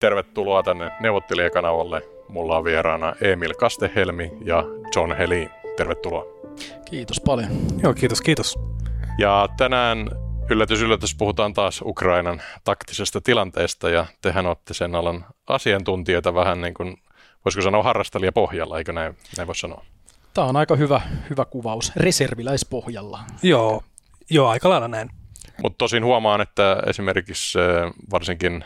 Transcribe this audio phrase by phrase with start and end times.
[0.00, 2.02] Tervetuloa tänne neuvottelijakanavalle.
[2.28, 4.64] Mulla on vieraana Emil Kastehelmi ja
[4.96, 5.50] John Helin.
[5.76, 6.24] Tervetuloa.
[6.90, 7.50] Kiitos paljon.
[7.82, 8.58] Joo, kiitos, kiitos.
[9.18, 10.10] Ja tänään
[10.50, 16.74] yllätys, yllätys, puhutaan taas Ukrainan taktisesta tilanteesta ja tehän olette sen alan asiantuntijoita vähän niin
[16.74, 16.96] kuin,
[17.44, 19.84] voisiko sanoa harrastelija pohjalla, eikö näin, näin voi sanoa?
[20.34, 23.20] Tämä on aika hyvä, hyvä kuvaus, reserviläispohjalla.
[23.42, 23.82] Joo,
[24.30, 25.10] joo aika lailla näin.
[25.62, 27.58] Mutta tosin huomaan, että esimerkiksi
[28.10, 28.64] varsinkin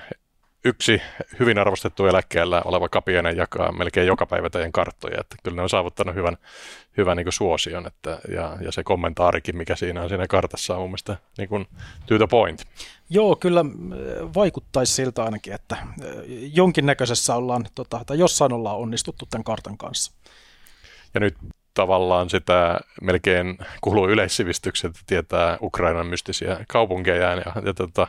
[0.64, 1.02] yksi
[1.40, 5.68] hyvin arvostettu eläkkeellä oleva kapiainen jakaa melkein joka päivä teidän karttoja, että kyllä ne on
[5.68, 6.36] saavuttanut hyvän,
[6.96, 10.90] hyvän niin suosion, että, ja, ja se kommentaarikin, mikä siinä on siinä kartassa on mun
[10.90, 11.66] mielestä niin kuin
[12.06, 12.62] to the point.
[13.10, 13.64] Joo, kyllä
[14.34, 15.76] vaikuttaisi siltä ainakin, että
[16.52, 20.12] jonkinnäköisessä ollaan, tota, tai jossain ollaan onnistuttu tämän kartan kanssa.
[21.14, 21.34] Ja nyt
[21.74, 28.06] tavallaan sitä melkein kuuluu yleissivistyksen, että tietää Ukrainan mystisiä kaupunkeja ja, ja tota,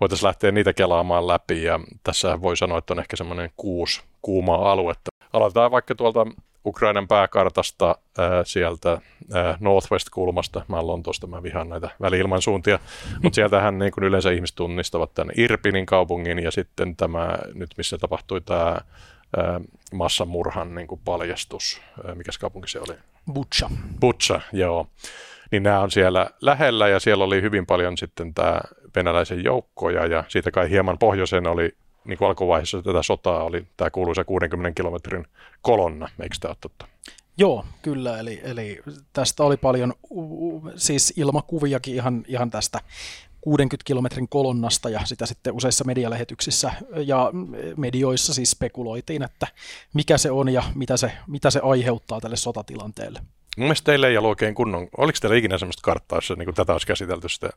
[0.00, 4.72] voitaisiin lähteä niitä kelaamaan läpi ja tässä voi sanoa, että on ehkä semmoinen kuusi kuumaa
[4.72, 5.10] aluetta.
[5.32, 6.26] Aloitetaan vaikka tuolta
[6.66, 7.86] Ukrainan pääkartasta
[8.18, 9.00] ää, sieltä
[9.34, 10.64] ää, Northwest-kulmasta.
[10.68, 12.78] Mä Lontoosta, mä vihaan näitä väliilman suuntia.
[13.22, 18.40] Mutta sieltähän niin yleensä ihmiset tunnistavat tämän Irpinin kaupungin ja sitten tämä, nyt missä tapahtui
[18.40, 18.76] tämä
[19.92, 21.80] massamurhan niin kuin paljastus.
[22.14, 22.98] Mikä kaupunki se oli?
[23.32, 23.70] Butcha.
[24.00, 24.86] Butcha, joo.
[25.50, 28.60] Niin nämä on siellä lähellä ja siellä oli hyvin paljon sitten tämä
[28.96, 33.90] venäläisen joukkoja ja siitä kai hieman pohjoisen oli niin kuin alkuvaiheessa tätä sotaa oli tämä
[33.90, 35.26] kuuluisa 60 kilometrin
[35.62, 36.86] kolonna, eikö tämä ole totta?
[37.38, 38.82] Joo, kyllä, eli, eli
[39.12, 39.94] tästä oli paljon
[40.76, 42.80] siis ilmakuviakin ihan, ihan tästä
[43.46, 46.72] 60 kilometrin kolonnasta ja sitä sitten useissa medialähetyksissä
[47.06, 47.30] ja
[47.76, 49.46] medioissa siis spekuloitiin, että
[49.94, 53.20] mikä se on ja mitä se, mitä se aiheuttaa tälle sotatilanteelle.
[53.56, 56.72] Mun mielestä teille ei ollut oikein kunnon, oliko teillä ikinä sellaista karttaa, jossa niin tätä
[56.72, 57.50] olisi käsitelty sitä,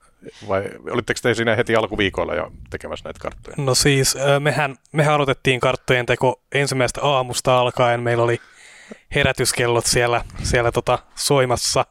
[0.48, 3.56] vai olitteko te siinä heti alkuviikolla jo tekemässä näitä karttoja?
[3.58, 8.40] No siis, mehän, mehän aloitettiin karttojen teko ensimmäistä aamusta alkaen, meillä oli
[9.16, 11.86] herätyskellot siellä, siellä tota soimassa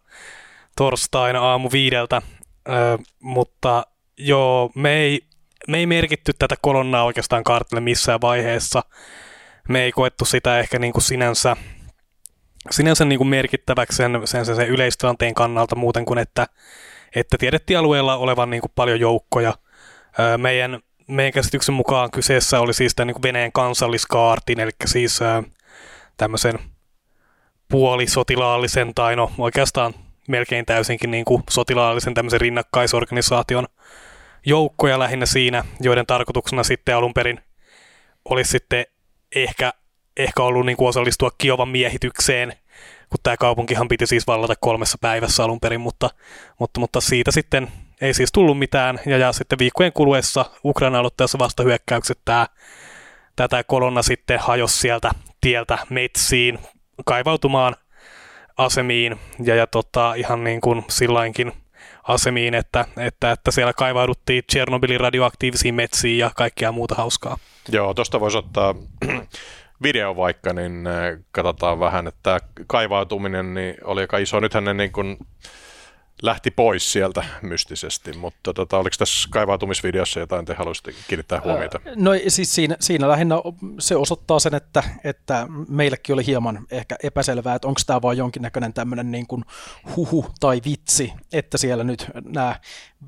[0.77, 2.23] torstaina aamu viideltä
[2.69, 3.87] Ö, mutta
[4.19, 5.21] joo, me ei,
[5.69, 8.83] me ei merkitty tätä kolonnaa oikeastaan kartille missään vaiheessa.
[9.69, 11.57] Me ei koettu sitä ehkä niin kuin sinänsä,
[12.71, 16.47] sinänsä niin kuin merkittäväksi sen, sen, sen, sen yleistilanteen kannalta muuten kuin, että,
[17.15, 19.55] että tiedettiin alueella olevan niin kuin paljon joukkoja.
[20.19, 25.23] Ö, meidän, meidän käsityksen mukaan kyseessä oli siis tämän niin kuin Venäjän kansalliskaartin, eli siis
[25.23, 25.43] ö,
[26.17, 26.59] tämmöisen
[27.71, 29.95] puolisotilaallisen tai no oikeastaan
[30.29, 33.67] melkein täysinkin niin kuin sotilaallisen tämmöisen rinnakkaisorganisaation
[34.49, 37.41] joukkoja lähinnä siinä, joiden tarkoituksena sitten alun perin
[38.25, 38.87] olisi sitten
[39.35, 39.73] ehkä,
[40.17, 42.53] ehkä ollut niin kuin osallistua Kiovan miehitykseen,
[43.11, 46.11] kun tämä kaupunkihan piti siis vallata kolmessa päivässä alun perin, mutta,
[46.59, 47.69] mutta, mutta siitä sitten
[48.01, 52.47] ei siis tullut mitään, ja, ja sitten viikkojen kuluessa Ukraina aloittaessa vasta hyökkäykset tämä,
[53.37, 55.11] tätä kolonna sitten hajosi sieltä
[55.41, 56.59] tieltä metsiin
[57.05, 57.77] kaivautumaan–
[58.59, 59.21] asemiin.
[59.45, 61.53] Ja, ja tota, ihan niin kuin sillainkin
[62.09, 67.39] asemiin, että, että, että siellä kaivauduttiin Tchernobylin radioaktiivisiin metsiin ja kaikkea muuta hauskaa.
[67.69, 68.75] Joo, tuosta voisi ottaa
[69.83, 74.41] video vaikka, niin äh, katsotaan vähän, että kaivautuminen niin oli aika iso.
[74.41, 75.19] Nythän ne niin kuin
[76.23, 81.81] lähti pois sieltä mystisesti, mutta tota, oliko tässä kaivautumisvideossa jotain te haluaisitte kiinnittää huomiota?
[81.97, 83.35] No siis siinä, siinä lähinnä
[83.79, 88.73] se osoittaa sen, että, että meillekin oli hieman ehkä epäselvää, että onko tämä vain jonkinnäköinen
[88.73, 89.45] tämmöinen niin kuin
[89.97, 92.57] huhu tai vitsi, että siellä nyt nämä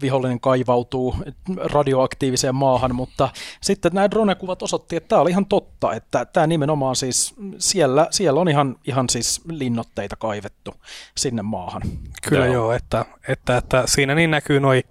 [0.03, 1.17] vihollinen kaivautuu
[1.57, 3.29] radioaktiiviseen maahan, mutta
[3.61, 8.41] sitten nämä dronekuvat osoitti, että tämä oli ihan totta, että tämä nimenomaan siis siellä, siellä
[8.41, 10.75] on ihan, ihan siis linnotteita kaivettu
[11.17, 11.83] sinne maahan.
[12.23, 14.83] Kyllä joo, joo että, että, että siinä niin näkyy noin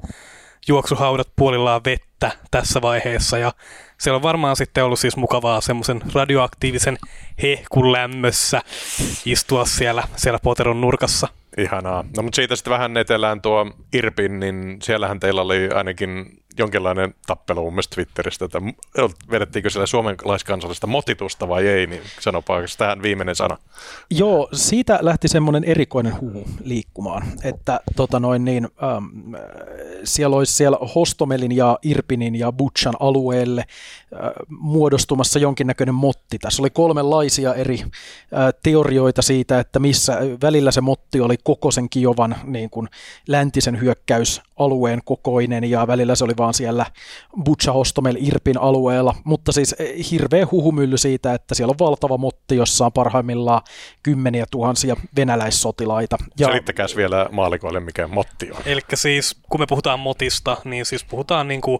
[0.68, 3.53] juoksuhaudat puolillaan vettä tässä vaiheessa ja
[4.00, 6.97] siellä on varmaan sitten ollut siis mukavaa semmoisen radioaktiivisen
[7.42, 8.62] hehkun lämmössä
[9.25, 11.28] istua siellä, siellä Poteron nurkassa.
[11.58, 12.03] Ihanaa.
[12.18, 16.26] No mutta siitä sitten vähän etelään tuo Irpin, niin siellähän teillä oli ainakin
[16.59, 18.62] jonkinlainen tappelu mun mielestä Twitteristä, että
[19.31, 23.58] vedettiinkö siellä suomalaiskansallista motitusta vai ei, niin sanopa tähän viimeinen sana.
[24.09, 29.35] Joo, siitä lähti semmoinen erikoinen huhu liikkumaan, että tota noin niin, ähm,
[30.03, 36.40] siellä olisi siellä Hostomelin ja Irpinin ja Butchan alueelle äh, muodostumassa jonkinnäköinen motti.
[36.40, 37.90] Tässä oli kolmenlaisia eri äh,
[38.64, 42.88] teorioita siitä, että missä välillä se motti oli koko sen Kiovan niin kuin
[43.28, 46.85] läntisen hyökkäysalueen kokoinen ja välillä se oli vaan ollaan siellä
[47.43, 49.75] Butcha Hostomel Irpin alueella, mutta siis
[50.11, 53.61] hirveä huhumylly siitä, että siellä on valtava motti, jossa on parhaimmillaan
[54.03, 56.17] kymmeniä tuhansia venäläissotilaita.
[56.40, 56.47] Ja...
[56.47, 58.61] Selittäkääs vielä maalikoille, mikä motti on.
[58.66, 61.79] Eli siis kun me puhutaan motista, niin siis puhutaan niin kuin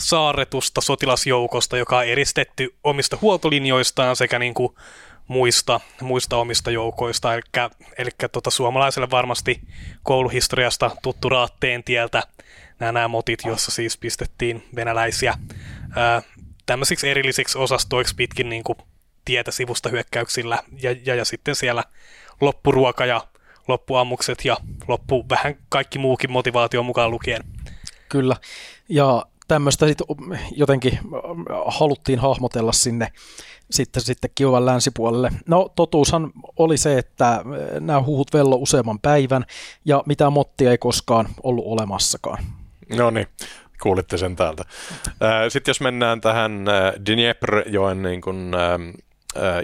[0.00, 4.74] saarretusta sotilasjoukosta, joka on eristetty omista huoltolinjoistaan sekä niin kuin
[5.28, 7.34] muista, muista omista joukoista.
[7.34, 7.42] Eli,
[7.98, 9.60] eli tota, suomalaiselle varmasti
[10.02, 12.22] kouluhistoriasta tuttu Raatteen tieltä
[12.82, 15.38] nämä, nämä motit, joissa siis pistettiin venäläisiä
[15.96, 16.22] ää,
[16.66, 18.78] tämmöisiksi erillisiksi osastoiksi pitkin niin kuin
[19.24, 21.84] tietä sivusta hyökkäyksillä ja, ja, ja sitten siellä
[22.40, 23.26] loppuruoka ja
[23.68, 24.56] loppuammukset ja
[24.88, 27.44] loppu vähän kaikki muukin motivaatio mukaan lukien.
[28.08, 28.36] Kyllä,
[28.88, 30.06] ja tämmöistä sitten
[30.56, 30.98] jotenkin
[31.66, 33.12] haluttiin hahmotella sinne
[33.70, 35.30] sitten, sitten Kiovan länsipuolelle.
[35.46, 37.44] No totuushan oli se, että
[37.80, 39.44] nämä huhut vello useamman päivän
[39.84, 42.61] ja mitään mottia ei koskaan ollut olemassakaan.
[42.96, 43.26] No niin,
[43.82, 44.64] kuulitte sen täältä.
[45.48, 46.64] Sitten jos mennään tähän
[47.06, 48.52] Dnieprjoen niin kuin,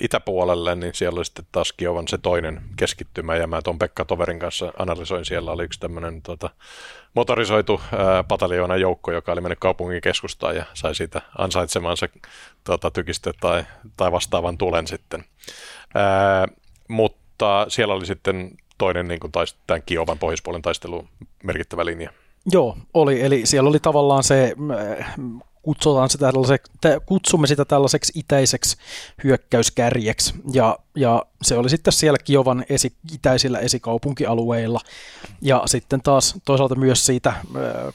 [0.01, 4.39] itäpuolelle, niin siellä oli sitten taas Kiovan se toinen keskittymä, ja mä tuon Pekka Toverin
[4.39, 6.51] kanssa analysoin, siellä oli yksi tämmöinen tota,
[7.15, 7.81] motorisoitu
[8.29, 12.09] pataljoona joukko, joka oli mennyt kaupungin keskustaan ja sai siitä ansaitsemansa
[12.65, 13.65] tota, tykistö tai,
[13.97, 15.25] tai vastaavan tulen sitten.
[15.95, 16.49] Ää,
[16.89, 21.09] mutta siellä oli sitten toinen niin kuin taist, tämän Kiovan pohjoispuolen taistelun
[21.43, 22.11] merkittävä linja.
[22.53, 23.23] Joo, oli.
[23.23, 24.55] Eli siellä oli tavallaan se
[25.63, 26.33] kutsutaan sitä
[27.07, 28.77] kutsumme sitä tällaiseksi itäiseksi
[29.25, 34.81] hyökkäyskärjeksi, ja, ja se oli sitten siellä Kiovan esi, itäisillä esikaupunkialueilla,
[35.43, 37.33] ja sitten taas toisaalta myös siitä,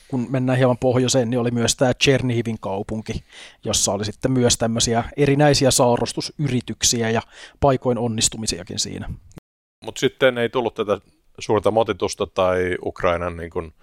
[0.08, 3.24] kun mennään hieman pohjoiseen, niin oli myös tämä Chernihivin kaupunki,
[3.64, 7.22] jossa oli sitten myös tämmöisiä erinäisiä saarastusyrityksiä ja
[7.60, 9.10] paikoin onnistumisiakin siinä.
[9.86, 11.00] Mutta sitten ei tullut tätä
[11.40, 13.74] suurta motitusta tai Ukrainan niin kun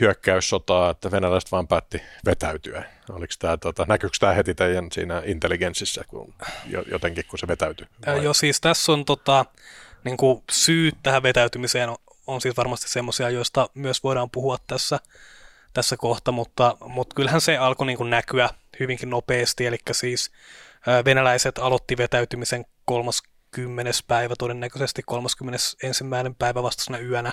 [0.00, 2.84] hyökkäyssotaa, että venäläiset vaan päätti vetäytyä.
[3.10, 6.34] Oliko tämä, tota, näkyykö tämä heti teidän siinä intelligenssissä kun,
[6.90, 7.86] jotenkin, kun se vetäytyi?
[8.06, 8.24] Vai?
[8.24, 9.44] Joo, siis tässä on tota,
[10.04, 14.98] niin kuin syyt tähän vetäytymiseen on, on siis varmasti semmoisia, joista myös voidaan puhua tässä,
[15.74, 18.50] tässä kohta, mutta, mutta kyllähän se alkoi niin kuin näkyä
[18.80, 20.30] hyvinkin nopeasti, eli siis
[21.04, 23.92] venäläiset aloitti vetäytymisen 30.
[24.06, 26.04] päivä, todennäköisesti 31.
[26.38, 27.32] päivä vastaisena yönä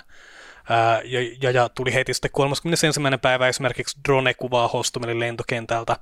[1.04, 3.00] Ja, ja, ja, tuli heti sitten 31.
[3.22, 5.96] päivä esimerkiksi drone-kuvaa Hostomelin lentokentältä,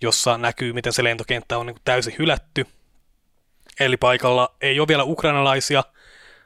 [0.00, 2.66] jossa näkyy, miten se lentokenttä on niin kuin täysin hylätty.
[3.80, 5.84] Eli paikalla ei ole vielä ukrainalaisia,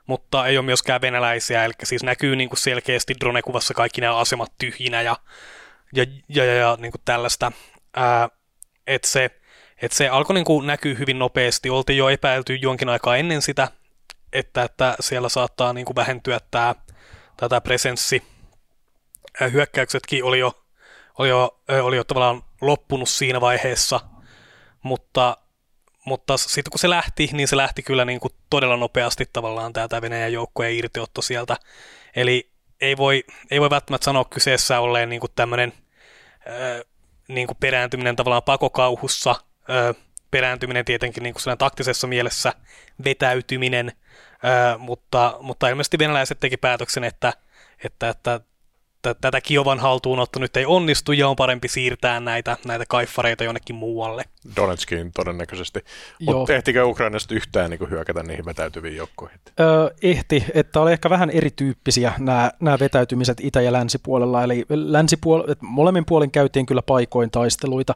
[0.06, 4.52] mutta ei ole myöskään venäläisiä, eli siis näkyy niin kuin selkeästi drone-kuvassa kaikki nämä asemat
[4.58, 5.16] tyhjinä ja,
[5.94, 7.52] ja, ja, ja, ja niin kuin tällaista.
[8.86, 9.30] Että se,
[9.82, 11.70] et se alkoi niin kuin näkyä hyvin nopeasti.
[11.70, 13.68] Oltiin jo epäilty jonkin aikaa ennen sitä,
[14.32, 16.74] että, että siellä saattaa niin kuin vähentyä tämä
[17.42, 18.22] tätä presenssi.
[19.52, 20.64] Hyökkäyksetkin oli jo,
[21.18, 24.00] oli jo, oli jo tavallaan loppunut siinä vaiheessa,
[24.82, 25.36] mutta,
[26.04, 30.02] mutta sitten kun se lähti, niin se lähti kyllä niin kuin todella nopeasti tavallaan tämä
[30.02, 31.56] Venäjän joukkojen irtiotto sieltä.
[32.16, 32.50] Eli
[32.80, 35.72] ei voi, ei voi välttämättä sanoa kyseessä olleen niin kuin tämmöinen
[37.28, 39.34] niin kuin perääntyminen tavallaan pakokauhussa,
[40.30, 42.52] perääntyminen tietenkin niin kuin taktisessa mielessä,
[43.04, 43.92] vetäytyminen,
[44.78, 47.32] mutta, mutta ilmeisesti venäläiset teki päätöksen, että,
[47.84, 48.40] että, että
[49.20, 54.24] tätä Kiovan haltuunotto nyt ei onnistu ja on parempi siirtää näitä, näitä kaiffareita jonnekin muualle.
[54.56, 55.80] Donetskiin todennäköisesti.
[56.20, 59.38] Mutta ehtikö Ukrainasta yhtään niin hyökätä niihin vetäytyviin joukkoihin?
[59.60, 64.42] Öö, ehti, että oli ehkä vähän erityyppisiä nämä, nämä vetäytymiset itä- ja länsipuolella.
[64.42, 67.94] Eli länsipuol- molemmin puolin käytiin kyllä paikoin taisteluita,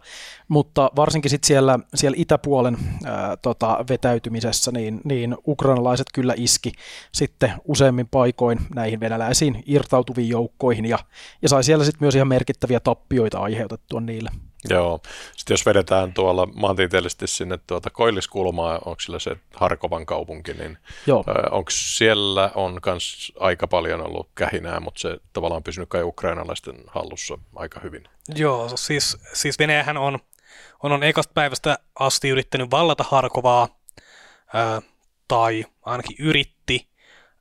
[0.49, 6.72] mutta varsinkin sit siellä, siellä itäpuolen ää, tota, vetäytymisessä, niin, niin ukrainalaiset kyllä iski
[7.13, 10.95] sitten useammin paikoin näihin venäläisiin irtautuviin joukkoihin ja,
[11.43, 14.31] ja sai siellä sitten myös ihan merkittäviä tappioita aiheutettua niille.
[14.70, 15.00] Joo.
[15.36, 21.24] Sitten jos vedetään tuolla maantieteellisesti sinne tuota Koilliskulmaa, onko sillä se Harkovan kaupunki, niin Joo.
[21.50, 27.38] onko siellä on kans aika paljon ollut kähinää, mutta se tavallaan pysynyt kai ukrainalaisten hallussa
[27.55, 28.05] aika hyvin.
[28.34, 30.19] Joo, siis, siis Venäjähän on,
[30.82, 33.69] on, on ekasta päivästä asti yrittänyt vallata Harkovaa,
[34.55, 34.82] ää,
[35.29, 36.88] tai ainakin yritti,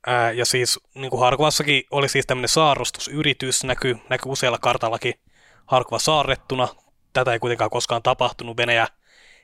[0.06, 5.14] ää, ja siis niin kuin Harkovassakin oli siis tämmöinen saarrostusyritys, näkyy, näkyy usealla kartallakin
[5.66, 6.68] Harkova saarrettuna,
[7.12, 8.56] tätä ei kuitenkaan koskaan tapahtunut.
[8.56, 8.88] Venäjä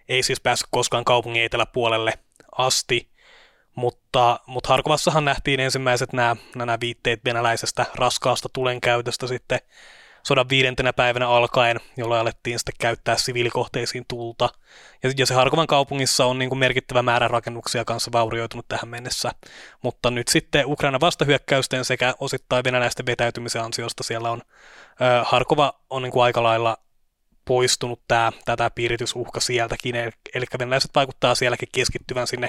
[0.09, 2.13] ei siis päässyt koskaan kaupungin eteläpuolelle
[2.59, 3.09] asti,
[3.75, 9.59] mutta, mutta Harkovassahan nähtiin ensimmäiset nämä, nämä viitteet venäläisestä raskaasta tulenkäytöstä sitten
[10.23, 14.49] sodan viidentenä päivänä alkaen, jolloin alettiin sitten käyttää siviilikohteisiin tulta.
[15.03, 19.31] Ja, ja se Harkovan kaupungissa on niin kuin merkittävä määrä rakennuksia kanssa vaurioitunut tähän mennessä.
[19.83, 24.43] Mutta nyt sitten Ukraina vastahyökkäysten sekä osittain venäläisten vetäytymisen ansiosta siellä on,
[25.03, 26.77] äh, Harkova on niin kuin aika lailla
[27.45, 29.97] poistunut tämä, tätä piiritysuhka sieltäkin,
[30.35, 32.49] eli venäläiset vaikuttaa sielläkin keskittyvän sinne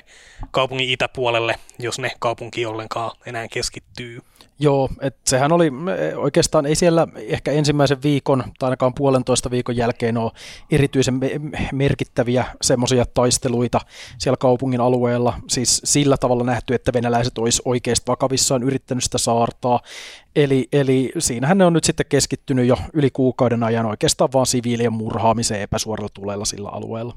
[0.52, 4.22] kaupungin itäpuolelle, jos ne kaupunki ollenkaan enää keskittyy.
[4.60, 5.72] Joo, että sehän oli
[6.16, 10.32] oikeastaan, ei siellä ehkä ensimmäisen viikon tai ainakaan puolentoista viikon jälkeen ole
[10.72, 11.20] erityisen
[11.72, 13.80] merkittäviä semmoisia taisteluita
[14.18, 19.80] siellä kaupungin alueella, siis sillä tavalla nähty, että venäläiset olisi oikeasti vakavissaan yrittänyt sitä saartaa,
[20.36, 24.94] Eli, eli siinähän ne on nyt sitten keskittynyt jo yli kuukauden ajan oikeastaan vaan siviilien
[24.94, 27.14] murhaamiseen epäsuoralla tulella sillä alueella.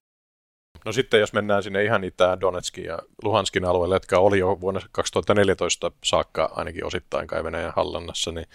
[0.85, 4.81] No sitten jos mennään sinne ihan itään Donetskin ja Luhanskin alueelle, jotka oli jo vuonna
[4.93, 8.47] 2014 saakka ainakin osittain kai Venäjän hallinnassa, niin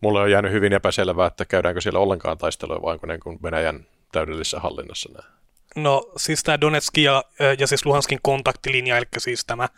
[0.00, 3.86] mulle on jäänyt hyvin epäselvää, että käydäänkö siellä ollenkaan taistelua vai onko ne kuin Venäjän
[4.12, 5.34] täydellisessä hallinnassa nämä?
[5.76, 7.24] No siis tämä Donetskin ja,
[7.58, 9.68] ja siis Luhanskin kontaktilinja, eli siis tämä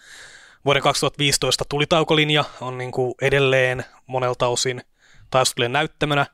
[0.64, 4.82] vuoden 2015 tulitaukolinja on niin kuin edelleen monelta osin
[5.30, 6.26] taistelujen näyttämönä.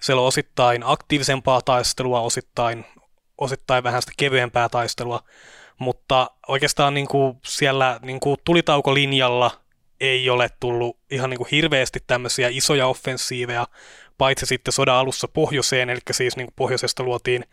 [0.00, 2.84] Siellä on osittain aktiivisempaa taistelua, osittain,
[3.40, 5.22] osittain vähän sitä kevyempää taistelua,
[5.78, 9.50] mutta oikeastaan niin kuin siellä niin kuin tulitaukolinjalla
[10.00, 13.66] ei ole tullut ihan niin kuin hirveästi tämmöisiä isoja offensiiveja,
[14.18, 17.44] paitsi sitten sodan alussa pohjoiseen, eli siis niin kuin pohjoisesta luotiin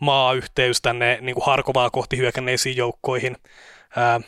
[0.00, 3.36] maayhteys tänne niin kuin Harkovaa kohti hyökänneisiin joukkoihin.
[3.96, 4.20] Ää,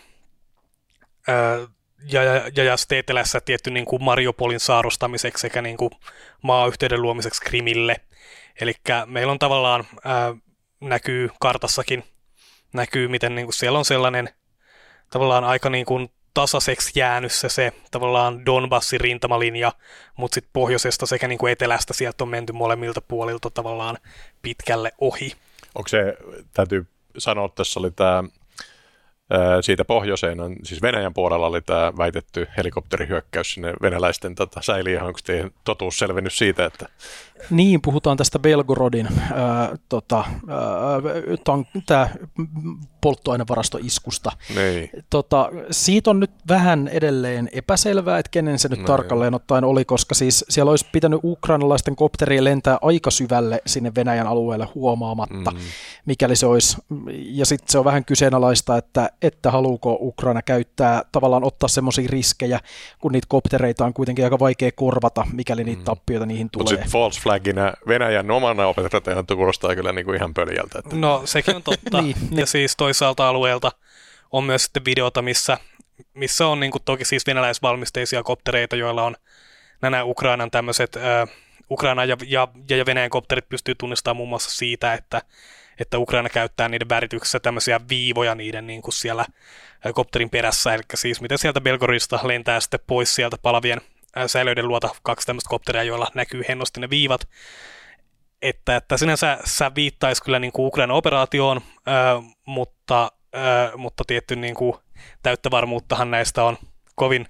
[2.13, 5.91] ja, ja, ja, ja sitten etelässä tietty niin kuin Mariupolin saarustamiseksi sekä niin kuin
[6.43, 7.97] maayhteyden luomiseksi Krimille.
[8.61, 8.73] Eli
[9.07, 10.35] meillä on tavallaan, ää,
[10.81, 12.05] näkyy kartassakin,
[12.73, 14.29] näkyy miten niin kuin siellä on sellainen
[15.11, 19.73] tavallaan aika niin kuin tasaiseksi jäänyt se, se tavallaan Donbassin rintamalinja,
[20.17, 23.99] mutta sitten pohjoisesta sekä niin kuin etelästä sieltä on menty molemmilta puolilta tavallaan
[24.43, 25.33] pitkälle ohi.
[25.75, 26.17] Onko se,
[26.55, 26.87] täytyy
[27.19, 28.25] sanoa, että tässä oli tämä
[29.61, 35.07] siitä pohjoiseen on, siis Venäjän puolella oli tämä väitetty helikopterihyökkäys sinne venäläisten tota, säiliöön.
[35.07, 36.89] Onko teidän totuus selvinnyt siitä, että...
[37.51, 42.09] Niin, puhutaan tästä Belgorodin äh, tota, äh, tämä
[43.01, 44.33] polttoainevarastoiskusta.
[44.55, 44.91] Niin.
[45.11, 49.85] Tota, siitä on nyt vähän edelleen epäselvää, että kenen se nyt no, tarkalleen ottaen oli,
[49.85, 55.59] koska siis siellä olisi pitänyt ukrainalaisten kopterien lentää aika syvälle sinne Venäjän alueelle huomaamatta, mm.
[56.07, 56.77] mikäli se olisi.
[57.13, 62.61] Ja sitten se on vähän kyseenalaista, että, että haluuko Ukraina käyttää, tavallaan ottaa semmoisia riskejä,
[62.99, 65.85] kun niitä koptereita on kuitenkin aika vaikea korvata, mikäli niitä mm.
[65.85, 66.63] tappioita niihin tulee.
[66.63, 70.79] Mutta sitten false flagina Venäjän omana opettajana kuulostaa kyllä niin kuin ihan pöljältä.
[70.79, 70.97] Että...
[70.97, 72.01] No sekin on totta.
[72.03, 73.73] niin, ja siis toisaalta alueelta
[74.33, 75.59] on myös sitten videota, missä,
[76.15, 79.17] missä on niin kuin toki siis venäläisvalmisteisia koptereita, joilla on
[79.83, 81.29] nämä Ukrainan tämmöiset, äh,
[81.71, 85.23] Ukraina ja, ja, ja Venäjän kopterit pystyy tunnistamaan muun muassa siitä, että,
[85.79, 89.25] että Ukraina käyttää niiden värityksessä tämmöisiä viivoja niiden niin kuin siellä
[89.95, 93.81] kopterin perässä, eli siis miten sieltä Belgorista lentää sitten pois sieltä palavien
[94.27, 97.29] säilöiden luota kaksi tämmöistä kopteria, joilla näkyy hennosti ne viivat.
[98.43, 104.37] Että, että sinänsä sä viittaisi kyllä niin kuin Ukraina operaatioon, ää, mutta, ää, mutta tietty
[104.37, 104.75] niin kuin
[105.23, 106.59] täyttä varmuuttahan näistä on
[106.95, 107.27] kovin,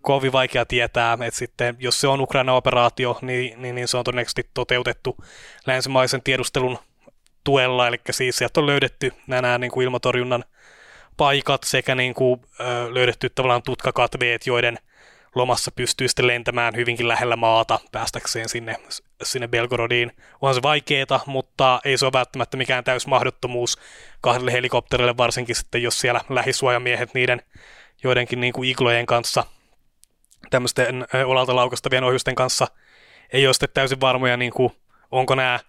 [0.00, 4.50] kovin vaikea tietää, että sitten jos se on Ukraina-operaatio, niin, niin, niin se on todennäköisesti
[4.54, 5.16] toteutettu
[5.66, 6.78] länsimaisen tiedustelun
[7.44, 10.44] tuella, eli siis sieltä on löydetty nämä niin kuin ilmatorjunnan
[11.16, 14.78] paikat sekä niin kuin, ö, löydetty tavallaan tutkakatveet, joiden
[15.34, 18.76] lomassa pystyy sitten lentämään hyvinkin lähellä maata päästäkseen sinne,
[19.22, 20.12] sinne Belgorodiin.
[20.40, 23.78] Onhan se vaikeeta, mutta ei se ole välttämättä mikään täys mahdottomuus
[24.20, 27.42] kahdelle helikopterille, varsinkin sitten jos siellä lähisuojamiehet niiden
[28.02, 29.44] joidenkin niin kuin iglojen kanssa,
[30.50, 32.66] tämmöisten olalta laukastavien ohjusten kanssa,
[33.32, 34.72] ei ole sitten täysin varmoja, niin kuin,
[35.10, 35.60] onko nämä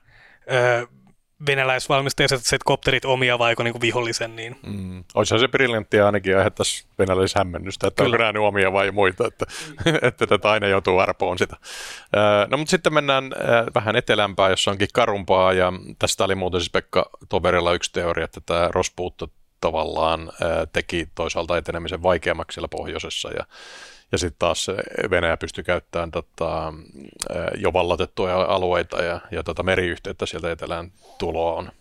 [1.45, 4.35] venäläisvalmisteiset set kopterit omia vai niin kuin vihollisen.
[4.35, 4.55] Niin.
[4.65, 5.03] Mm.
[5.13, 8.15] Olisihan se brillanttia ainakin aiheuttaisi venäläishämmennystä, että Kyllä.
[8.15, 9.45] onko nämä omia vai muita, että,
[10.07, 11.55] että tätä aina joutuu arpoon sitä.
[12.49, 13.31] No mutta sitten mennään
[13.75, 18.41] vähän etelämpää, jossa onkin karumpaa ja tästä oli muuten siis Pekka Toverilla yksi teoria, että
[18.45, 19.27] tämä rospuutto
[19.61, 20.31] tavallaan
[20.73, 23.45] teki toisaalta etenemisen vaikeammaksi siellä pohjoisessa ja
[24.11, 24.67] ja sitten taas
[25.09, 26.73] Venäjä pystyi käyttämään tota,
[27.57, 31.71] jo vallatettuja alueita ja, ja tota meriyhteyttä sieltä etelään tuloon.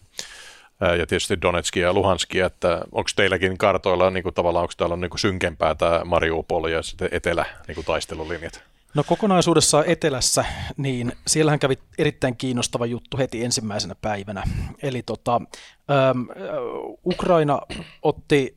[0.80, 5.10] Ja tietysti Donetskia ja Luhanskia, että onko teilläkin kartoilla niin kuin, tavallaan, onko täällä niin
[5.10, 8.62] kuin synkempää tämä Mariupol ja sitten etelä niin kuin taistelulinjat?
[8.94, 10.44] No kokonaisuudessaan etelässä,
[10.76, 14.42] niin siellähän kävi erittäin kiinnostava juttu heti ensimmäisenä päivänä.
[14.82, 15.40] Eli tota,
[15.90, 16.22] ähm,
[17.06, 17.60] Ukraina
[18.02, 18.56] otti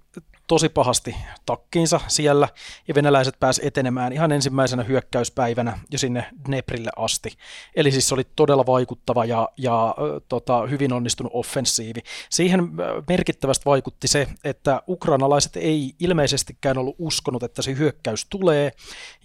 [0.53, 2.47] tosi pahasti takkiinsa siellä,
[2.87, 7.33] ja venäläiset pääsi etenemään ihan ensimmäisenä hyökkäyspäivänä jo sinne Dneprille asti.
[7.75, 9.95] Eli siis se oli todella vaikuttava ja, ja
[10.29, 11.99] tota, hyvin onnistunut offensiivi.
[12.29, 12.69] Siihen
[13.09, 18.71] merkittävästi vaikutti se, että ukrainalaiset ei ilmeisestikään ollut uskonut, että se hyökkäys tulee,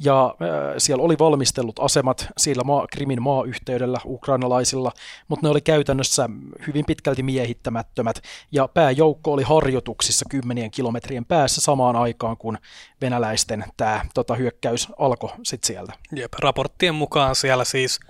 [0.05, 4.93] ja äh, siellä oli valmistellut asemat siellä maa, Krimin maayhteydellä ukrainalaisilla,
[5.29, 6.29] mutta ne oli käytännössä
[6.67, 12.59] hyvin pitkälti miehittämättömät, ja pääjoukko oli harjoituksissa kymmenien kilometrien päässä samaan aikaan, kun
[13.01, 15.93] venäläisten tämä tota, hyökkäys alkoi sitten sieltä.
[16.17, 18.01] Jep, raporttien mukaan siellä siis,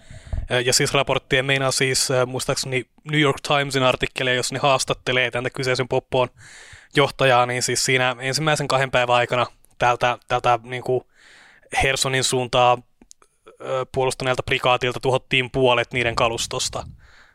[0.65, 5.89] ja siis raporttien meinaa siis muistaakseni New York Timesin artikkeleja, jos ne haastattelee tänne kyseisen
[5.89, 6.29] poppoon
[6.97, 9.47] johtajaa, niin siis siinä ensimmäisen kahden päivän aikana
[9.79, 11.05] täältä, täältä niin kuin
[11.83, 12.79] Hersonin suuntaa
[13.93, 16.87] puolustaneelta prikaatilta tuhottiin puolet niiden kalustosta,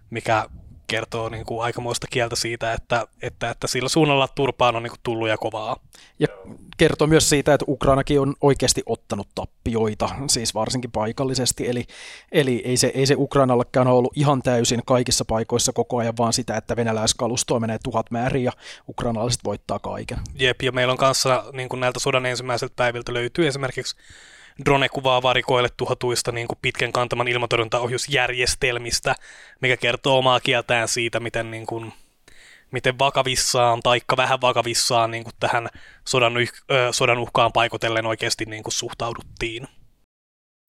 [0.09, 0.45] mikä
[0.93, 4.99] kertoo niin kuin aikamoista kieltä siitä, että, että, että sillä suunnalla turpaan on niin kuin
[5.03, 5.77] tullut ja kovaa.
[6.19, 6.27] Ja
[6.77, 11.85] kertoo myös siitä, että Ukrainakin on oikeasti ottanut tappioita, siis varsinkin paikallisesti, eli,
[12.31, 16.33] eli ei, se, ei se Ukrainallekaan ole ollut ihan täysin kaikissa paikoissa koko ajan, vaan
[16.33, 18.51] sitä, että venäläiskalustoa menee tuhat määrin ja
[18.89, 20.17] ukrainalaiset voittaa kaiken.
[20.35, 23.95] Jep, ja meillä on kanssa niin kuin näiltä sodan ensimmäiseltä päiviltä löytyy esimerkiksi
[24.65, 29.15] drone-kuvaa varikoille tuhatuista niin kuin pitkän kantaman ilmatorjuntaohjusjärjestelmistä,
[29.61, 31.93] mikä kertoo omaa kieltään siitä, miten, niin kuin,
[32.71, 35.67] miten vakavissaan, taikka vähän vakavissaan niin kuin tähän
[36.07, 36.43] sodan, ö,
[36.91, 39.67] sodan uhkaan paikotellen oikeasti niin kuin suhtauduttiin.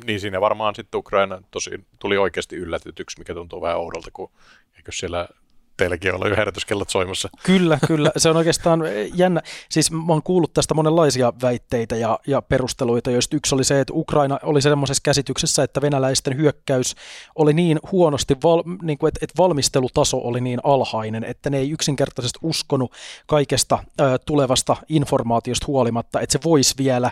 [0.05, 4.33] Niin siinä varmaan sitten Ukraina tosi tuli oikeasti yllätetyksi, mikä tuntuu vähän oudolta, kun
[4.77, 5.29] eikö siellä
[5.77, 7.29] teilläkin olla herätyskellot soimassa.
[7.43, 8.11] Kyllä, kyllä.
[8.17, 8.81] Se on oikeastaan
[9.15, 9.43] jännä.
[9.69, 13.95] Siis mä oon kuullut tästä monenlaisia väitteitä ja, ja perusteluita, joista yksi oli se, että
[13.97, 16.95] Ukraina oli semmoisessa käsityksessä, että venäläisten hyökkäys
[17.35, 21.71] oli niin huonosti, val, niin kuin, että, että valmistelutaso oli niin alhainen, että ne ei
[21.71, 22.93] yksinkertaisesti uskonut
[23.27, 27.11] kaikesta ö, tulevasta informaatiosta huolimatta, että se voisi vielä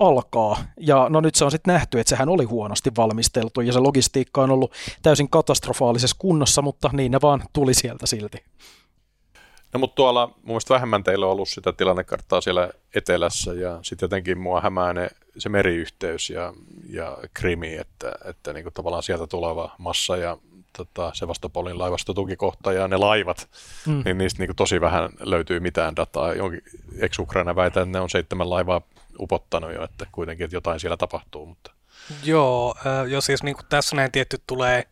[0.00, 0.64] alkaa.
[0.80, 4.42] Ja no nyt se on sitten nähty, että sehän oli huonosti valmisteltu ja se logistiikka
[4.42, 4.72] on ollut
[5.02, 8.44] täysin katastrofaalisessa kunnossa, mutta niin ne vaan tuli sieltä silti.
[9.72, 14.06] No mutta tuolla mun mielestä vähemmän teillä on ollut sitä tilannekarttaa siellä etelässä ja sitten
[14.06, 16.52] jotenkin mua hämää ne, se meriyhteys ja,
[16.90, 20.38] ja krimi, että, että niin kuin tavallaan sieltä tuleva massa ja
[20.76, 23.48] tota, Sevastopolin laivastotukikohta ja ne laivat,
[23.86, 24.02] mm.
[24.04, 26.34] niin niistä niin kuin tosi vähän löytyy mitään dataa.
[26.34, 26.62] Jonkin,
[26.98, 28.80] ex-Ukraina väitä, että ne on seitsemän laivaa
[29.20, 31.46] upottanut jo, että kuitenkin että jotain siellä tapahtuu.
[31.46, 31.70] Mutta.
[32.24, 34.84] Joo, äh, jo siis niin kuin tässä näin tietty tulee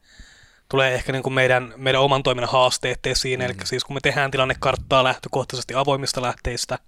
[0.73, 3.41] tulee ehkä niin kuin meidän, meidän oman toiminnan haasteet esiin.
[3.41, 3.47] Mm.
[3.47, 6.79] Eli siis kun me tehdään tilannekarttaa lähtökohtaisesti avoimista lähteistä,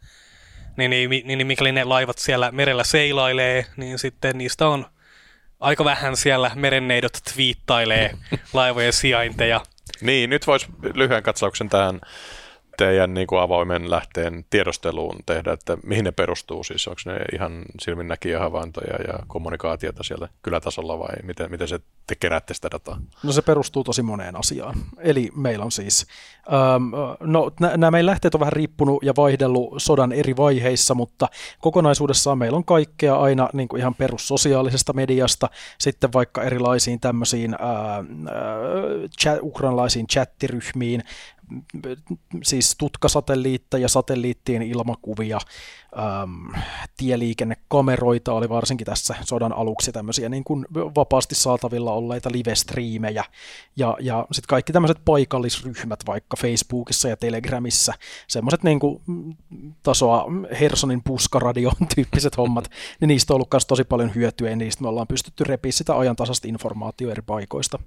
[0.76, 4.86] niin, niin, niin, niin mikäli ne laivat siellä merellä seilailee, niin sitten niistä on
[5.60, 8.10] aika vähän siellä merenneidot twiittailee
[8.52, 9.60] laivojen sijainteja.
[10.00, 12.00] Niin, nyt voisi lyhyen katsauksen tähän
[12.76, 16.64] teidän niin kuin avoimen lähteen tiedosteluun tehdä, että mihin ne perustuu?
[16.64, 22.14] Siis onko ne ihan silminnäkiä havaintoja ja kommunikaatiota siellä kylätasolla vai miten, miten se te
[22.14, 23.00] keräätte sitä dataa?
[23.22, 24.74] No se perustuu tosi moneen asiaan.
[24.98, 26.06] Eli meillä on siis,
[26.52, 31.28] ähm, no nämä meidän lähteet on vähän riippunut ja vaihdellut sodan eri vaiheissa, mutta
[31.60, 37.98] kokonaisuudessaan meillä on kaikkea aina niin kuin ihan perussosiaalisesta mediasta, sitten vaikka erilaisiin tämmöisiin äh,
[37.98, 38.04] äh,
[39.20, 41.02] chat, ukrainalaisiin chattiryhmiin,
[42.42, 45.38] siis tutkasatelliitteja ja satelliittien ilmakuvia,
[46.22, 46.62] äm,
[46.96, 53.24] tieliikennekameroita oli varsinkin tässä sodan aluksi tämmöisiä niin kuin vapaasti saatavilla olleita live-striimejä
[53.76, 57.92] ja, ja sitten kaikki tämmöiset paikallisryhmät vaikka Facebookissa ja Telegramissa,
[58.28, 59.02] semmoiset niin kuin
[59.82, 60.26] tasoa
[60.60, 65.06] Hersonin puskaradion tyyppiset hommat, niin niistä on ollut tosi paljon hyötyä ja niistä me ollaan
[65.06, 67.78] pystytty repiä sitä ajantasasta informaatiota eri paikoista.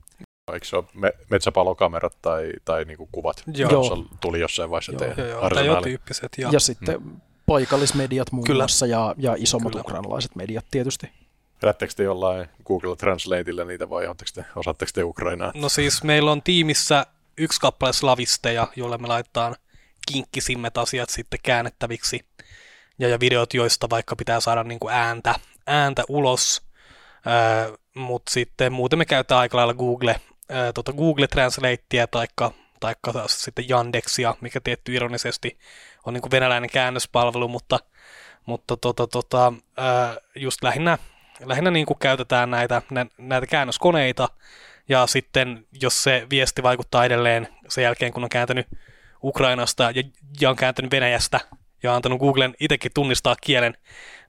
[0.53, 3.71] Eikö se ole me- metsäpalokamerat tai, tai niinku kuvat, joo.
[3.71, 4.99] jossa tuli jossain vaiheessa joo,
[5.49, 6.51] teidän joo, tyyppiset, joo.
[6.51, 7.21] Ja sitten mm.
[7.45, 8.63] paikallismediat muun Kyllä.
[8.63, 9.81] muassa ja, ja isommat Kyllä.
[9.81, 11.11] ukrainalaiset mediat tietysti.
[11.61, 15.51] Vedättekö te jollain Google Translateilla niitä vai te, osaatteko te Ukrainaa?
[15.55, 17.05] No siis meillä on tiimissä
[17.37, 19.55] yksi kappale slavisteja, jolle me laitetaan
[20.11, 22.25] kinkkisimmät asiat sitten käännettäviksi.
[22.99, 25.35] Ja, ja videot, joista vaikka pitää saada niin kuin ääntä,
[25.67, 26.61] ääntä ulos.
[27.27, 33.13] Öö, Mutta sitten muuten me käytetään aika lailla Google, ää, tota Google Translatea taikka, taikka
[33.27, 35.57] sitten Yandexia, mikä tietty ironisesti
[36.05, 37.79] on niin kuin venäläinen käännöspalvelu, mutta,
[38.45, 40.97] mutta tota, tota, ää, just lähinnä,
[41.45, 42.81] lähinnä niin kuin käytetään näitä,
[43.17, 44.29] näitä käännöskoneita,
[44.89, 48.67] ja sitten jos se viesti vaikuttaa edelleen sen jälkeen, kun on kääntänyt
[49.23, 50.03] Ukrainasta ja,
[50.41, 51.39] ja on kääntänyt Venäjästä
[51.83, 53.77] ja antanut Googlen itsekin tunnistaa kielen,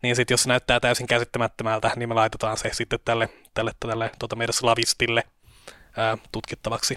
[0.02, 4.10] niin sitten jos se näyttää täysin käsittämättömältä, niin me laitetaan se sitten tälle, tälle, tälle
[4.18, 5.24] tuota meidän slavistille
[5.98, 6.96] ää, tutkittavaksi.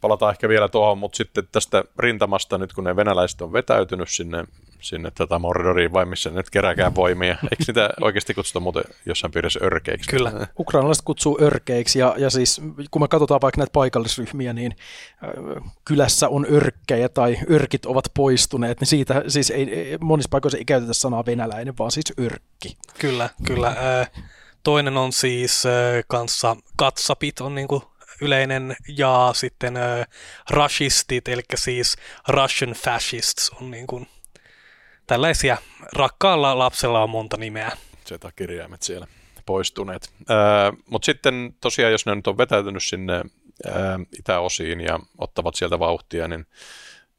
[0.00, 4.44] palataan ehkä vielä tuohon, mutta sitten tästä rintamasta nyt kun ne venäläiset on vetäytynyt sinne,
[4.80, 7.36] sinne tätä Mordoriin vai missä ne nyt kerääkään voimia.
[7.50, 10.10] Eikö niitä oikeasti kutsuta muuten jossain piirissä örkeiksi?
[10.10, 10.46] Kyllä.
[10.58, 14.76] Ukrainalaiset kutsuu örkeiksi ja, ja siis kun me katsotaan vaikka näitä paikallisryhmiä, niin
[15.24, 20.64] äh, kylässä on örkkejä tai örkit ovat poistuneet, niin siitä siis ei, monissa paikoissa ei
[20.64, 22.76] käytetä sanaa venäläinen, vaan siis örkki.
[22.98, 23.68] Kyllä, kyllä.
[23.68, 24.10] Äh,
[24.62, 25.72] toinen on siis äh,
[26.08, 27.82] kanssa katsapit on niin kuin
[28.20, 30.06] yleinen ja sitten äh,
[30.50, 31.96] Rushistit, eli siis
[32.28, 34.06] Russian fascists on niin kuin
[35.06, 35.56] tällaisia.
[35.92, 37.72] Rakkaalla lapsella on monta nimeä.
[38.08, 39.06] Z-kirjaimet siellä
[39.46, 40.12] poistuneet.
[40.86, 43.14] Mutta sitten tosiaan, jos ne nyt on vetäytynyt sinne
[43.66, 43.74] äh,
[44.18, 46.46] itäosiin ja ottavat sieltä vauhtia, niin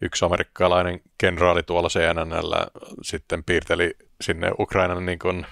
[0.01, 2.67] yksi amerikkalainen kenraali tuolla CNNllä
[3.01, 5.45] sitten piirteli sinne Ukrainan niin kuin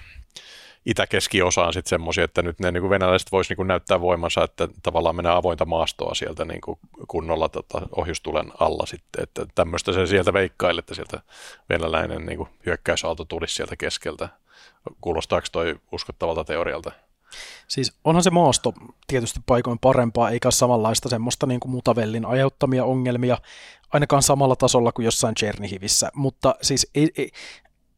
[0.86, 5.16] itä-keskiosaan sitten semmoisia, että nyt ne niin kuin venäläiset voisi niin näyttää voimansa, että tavallaan
[5.16, 10.32] menee avointa maastoa sieltä niin kuin kunnolla tota, ohjustulen alla sitten, että tämmöistä se sieltä
[10.32, 11.20] veikkaili, että sieltä
[11.68, 14.28] venäläinen niin kuin hyökkäysaalto tulisi sieltä keskeltä.
[15.00, 16.92] Kuulostaako toi uskottavalta teorialta?
[17.68, 18.74] Siis onhan se maasto
[19.06, 23.38] tietysti paikoin parempaa, eikä samanlaista semmoista niin kuin mutavellin aiheuttamia ongelmia,
[23.92, 27.30] ainakaan samalla tasolla kuin jossain Chernihivissä, mutta siis ei, ei,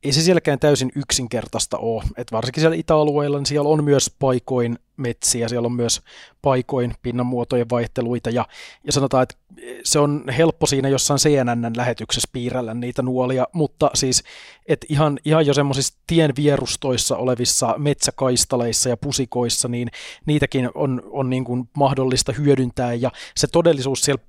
[0.02, 2.04] ei se sielläkään täysin yksinkertaista ole.
[2.16, 6.00] Et varsinkin siellä itäalueilla niin siellä on myös paikoin metsiä, siellä on myös
[6.42, 8.46] paikoin pinnanmuotojen vaihteluita ja,
[8.85, 9.37] ja sanotaan, että
[9.85, 14.22] se on helppo siinä jossain CNN-lähetyksessä piirrellä niitä nuolia, mutta siis
[14.66, 19.88] et ihan, ihan jo semmoisissa tien vierustoissa olevissa metsäkaistaleissa ja pusikoissa, niin
[20.26, 24.22] niitäkin on, on niin kuin mahdollista hyödyntää ja se todellisuus siellä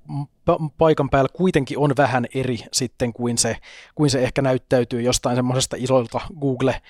[0.78, 3.56] paikan päällä kuitenkin on vähän eri sitten kuin se,
[3.94, 6.80] kuin se ehkä näyttäytyy jostain semmoisesta isolta Google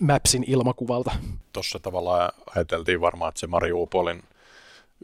[0.00, 1.10] Mapsin ilmakuvalta.
[1.52, 4.22] Tuossa tavallaan ajateltiin varmaan, että se Mariupolin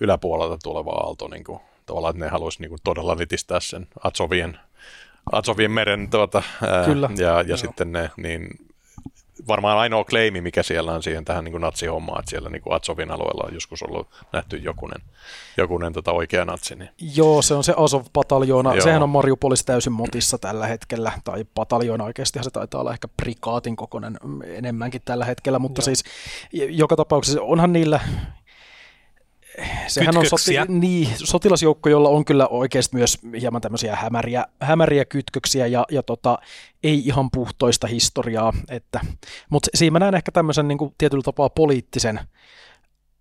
[0.01, 4.59] yläpuolelta tuleva aalto, niin kuin, tavallaan, että ne haluaisi niin kuin, todella nitistää sen Atsovien,
[5.33, 7.11] Atsovien meren tuota, ää, Kyllä.
[7.19, 8.49] ja, ja sitten ne, niin
[9.49, 12.75] varmaan ainoa kleimi, mikä siellä on siihen tähän niin kuin natsihommaan, että siellä niin kuin
[12.75, 15.01] Atsovin alueella on joskus ollut nähty jokunen,
[15.57, 16.75] jokunen tota oikea natsi.
[16.75, 16.91] Niin.
[17.17, 18.75] Joo, se on se Azov-pataljoona.
[18.75, 18.85] Joo.
[18.85, 23.77] Sehän on Mariupolis täysin motissa tällä hetkellä, tai pataljoona oikeasti se taitaa olla ehkä prikaatin
[23.77, 25.85] kokoinen enemmänkin tällä hetkellä, mutta Joo.
[25.85, 26.05] siis
[26.53, 28.01] joka tapauksessa onhan niillä
[29.87, 35.67] sehän on soti, niin, sotilasjoukko, jolla on kyllä oikeasti myös hieman tämmöisiä hämäriä, hämäriä kytköksiä
[35.67, 36.39] ja, ja tota,
[36.83, 38.53] ei ihan puhtoista historiaa.
[38.69, 39.01] Että,
[39.51, 42.21] mutta siinä mä näen ehkä tämmöisen niin kuin, tietyllä tapaa poliittisen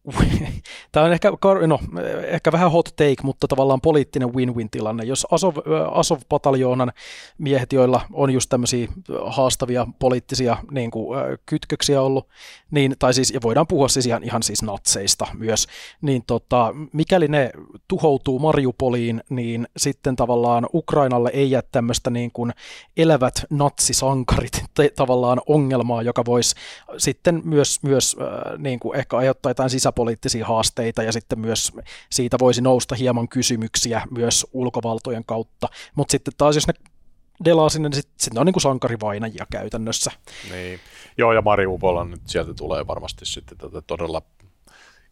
[0.92, 1.32] Tämä on ehkä,
[1.68, 1.80] no,
[2.26, 5.04] ehkä vähän hot take, mutta tavallaan poliittinen win-win-tilanne.
[5.04, 5.56] Jos Azov,
[5.92, 6.92] Azov-pataljoonan
[7.38, 8.88] miehet, joilla on just tämmöisiä
[9.26, 12.28] haastavia poliittisia niin kuin, kytköksiä ollut,
[12.72, 15.68] niin, tai siis, ja voidaan puhua siis ihan, ihan siis natseista myös,
[16.02, 17.52] niin tota, mikäli ne
[17.88, 22.54] tuhoutuu Mariupoliin, niin sitten tavallaan Ukrainalle ei jää tämmöistä niin kuin
[22.98, 24.64] elävät natsisankarit
[24.96, 26.56] tavallaan ongelmaa, joka voisi
[26.98, 28.18] sitten myös, myös
[28.58, 31.72] niin kuin ehkä aiheuttaa jotain sisäpoliittisia haasteita ja sitten myös
[32.10, 36.74] siitä voisi nousta hieman kysymyksiä myös ulkovaltojen kautta, mutta sitten taas jos ne
[37.46, 40.12] delaa sinne, niin sitten sit ne on niin kuin sankarivainajia käytännössä.
[40.52, 40.80] Niin.
[41.18, 44.22] Joo, ja Mariupol nyt sieltä tulee varmasti sitten todella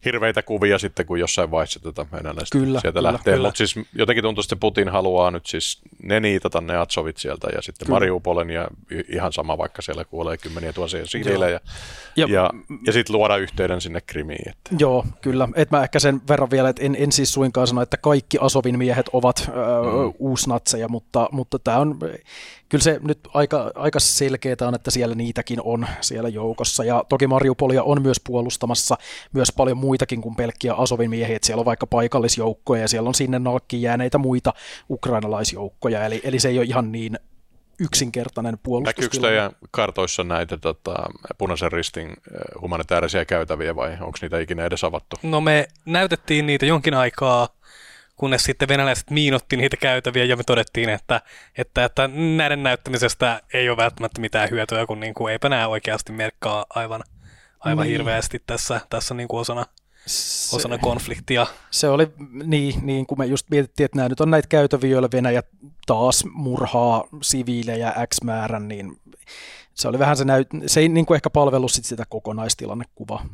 [0.04, 3.38] hirveitä kuvia sitten, kun jossain vaiheessa tätä venäläistä kyllä, sieltä kyllä, lähtee.
[3.38, 7.62] Mutta siis jotenkin tuntuu, että Putin haluaa nyt siis ne niitata ne Atsovit sieltä ja
[7.62, 7.96] sitten kyllä.
[7.96, 8.68] Mariupolen ja
[9.08, 11.60] ihan sama, vaikka siellä kuolee kymmeniä tuhansia siviilejä.
[12.16, 12.50] Ja, ja,
[12.86, 14.48] ja sitten luoda yhteyden sinne Krimiin.
[14.48, 14.70] Että.
[14.78, 15.48] Joo, kyllä.
[15.54, 18.78] Et mä ehkä sen verran vielä, että en, en siis suinkaan sano, että kaikki Asovin
[18.78, 20.12] miehet ovat ö, mm.
[20.18, 21.98] uusnatseja, mutta, mutta tämä on
[22.70, 26.84] kyllä se nyt aika, aika selkeää on, että siellä niitäkin on siellä joukossa.
[26.84, 28.96] Ja toki Mariupolia on myös puolustamassa
[29.32, 31.36] myös paljon muitakin kuin pelkkiä Asovin miehiä.
[31.36, 34.52] Että siellä on vaikka paikallisjoukkoja ja siellä on sinne nalkkiin jääneitä muita
[34.90, 36.06] ukrainalaisjoukkoja.
[36.06, 37.18] Eli, eli se ei ole ihan niin
[37.80, 38.96] yksinkertainen puolustus.
[38.96, 40.94] Näkyykö teidän kartoissa näitä tota,
[41.38, 42.16] punaisen ristin eh,
[42.60, 45.16] humanitaarisia käytäviä vai onko niitä ikinä edes avattu?
[45.22, 47.48] No me näytettiin niitä jonkin aikaa
[48.16, 51.20] kunnes sitten venäläiset miinotti niitä käytäviä ja me todettiin, että,
[51.58, 56.12] että, että näiden näyttämisestä ei ole välttämättä mitään hyötyä, kun niin kuin eipä nämä oikeasti
[56.12, 57.02] merkkaa aivan,
[57.60, 57.92] aivan niin.
[57.92, 59.66] hirveästi tässä, tässä niin kuin osana,
[60.10, 61.46] se, osana konfliktia.
[61.70, 62.06] Se oli
[62.44, 65.42] niin, niin kuin me just mietittiin, että nämä nyt on näitä käytäviä, joilla Venäjä
[65.86, 69.00] taas murhaa siviilejä X määrän, niin
[69.74, 73.26] se oli vähän se, näyt, se ei niin kuin ehkä palvellut sit sitä kokonaistilannekuvaa.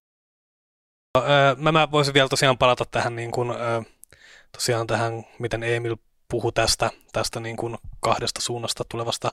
[1.57, 3.53] Mä, mä voisin vielä tosiaan palata tähän niin kuin,
[4.53, 5.97] tosiaan tähän, miten Emil
[6.29, 9.33] puhui tästä, tästä niin kuin kahdesta suunnasta tulevasta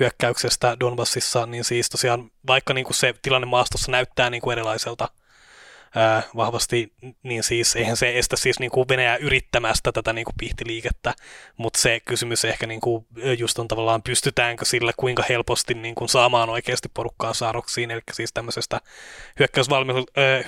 [0.00, 5.08] hyökkäyksestä Donbassissa, niin siis tosiaan vaikka niin kuin se tilanne maastossa näyttää niin kuin erilaiselta
[5.94, 10.34] ää, vahvasti, niin siis eihän se estä siis niin kuin Venäjää yrittämästä tätä niin kuin
[10.38, 11.14] pihtiliikettä,
[11.56, 13.06] mutta se kysymys ehkä niin kuin
[13.38, 18.32] just on tavallaan pystytäänkö sillä kuinka helposti niin kuin saamaan oikeasti porukkaa saaroksiin, eli siis
[18.32, 18.80] tämmöisestä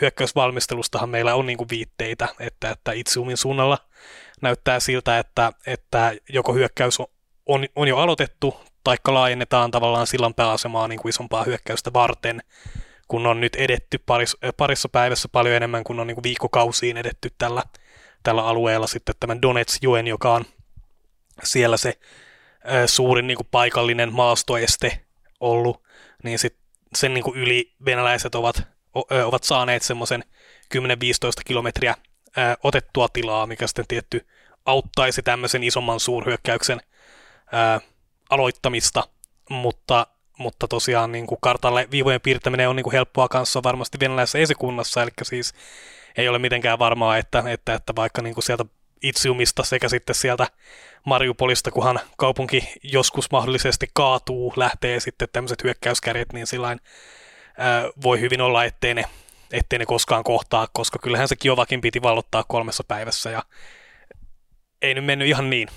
[0.00, 3.78] hyökkäysvalmistelustahan meillä on niin kuin viitteitä, että, että Itsiumin suunnalla
[4.42, 6.98] näyttää siltä, että, että joko hyökkäys
[7.46, 12.42] on, on jo aloitettu, taikka laajennetaan tavallaan sillan pääasemaa niin kuin isompaa hyökkäystä varten,
[13.08, 17.30] kun on nyt edetty paris, parissa päivässä paljon enemmän kuin on niin kuin viikkokausiin edetty
[17.38, 17.62] tällä,
[18.22, 20.44] tällä alueella sitten tämän Donetsjoen, joka on
[21.42, 21.98] siellä se
[22.72, 25.00] ä, suurin niin kuin paikallinen maastoeste
[25.40, 25.82] ollut,
[26.22, 26.56] niin sit
[26.96, 28.62] sen niin kuin yli venäläiset ovat,
[29.12, 30.24] ö, ovat saaneet semmoisen
[30.74, 30.78] 10-15
[31.44, 34.26] kilometriä ä, otettua tilaa, mikä sitten tietty
[34.66, 36.80] auttaisi tämmöisen isomman suurhyökkäyksen
[37.52, 37.80] ää,
[38.30, 39.08] aloittamista,
[39.50, 40.06] mutta,
[40.38, 45.02] mutta tosiaan niin kuin kartalle viivojen piirtäminen on niin kuin helppoa kanssa varmasti venäläisessä esikunnassa,
[45.02, 45.54] eli siis
[46.16, 48.64] ei ole mitenkään varmaa, että, että, että vaikka niin kuin sieltä
[49.02, 50.46] Itsiumista sekä sitten sieltä
[51.04, 56.80] Mariupolista, kunhan kaupunki joskus mahdollisesti kaatuu, lähtee sitten tämmöiset hyökkäyskärjet, niin sillain
[57.58, 59.04] ää, voi hyvin olla, ettei ne,
[59.52, 63.42] ettei ne koskaan kohtaa, koska kyllähän se Kiovakin piti vallottaa kolmessa päivässä ja
[64.82, 65.68] ei nyt mennyt ihan niin.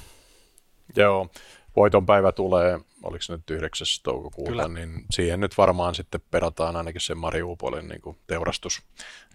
[0.95, 1.29] Joo,
[1.79, 3.87] voiton päivä tulee, oliko se nyt 9.
[4.03, 4.67] toukokuuta, Kyllä.
[4.67, 8.81] niin siihen nyt varmaan sitten perataan ainakin se Mariupolin niin kuin teurastus.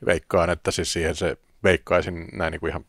[0.06, 2.84] Veikkaan, että siis siihen se veikkaisin näin niin kuin ihan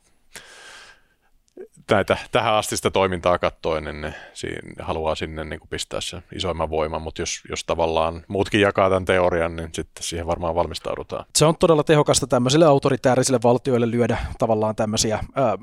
[1.91, 6.23] näitä tähän asti sitä toimintaa katsoen, niin ne siinä, haluaa sinne niin kuin pistää se
[6.35, 11.25] isoimman voiman, mutta jos, jos tavallaan muutkin jakaa tämän teorian, niin sitten siihen varmaan valmistaudutaan.
[11.35, 15.57] Se on todella tehokasta tämmöisille autoritäärisille valtioille lyödä tavallaan tämmöisiä ää,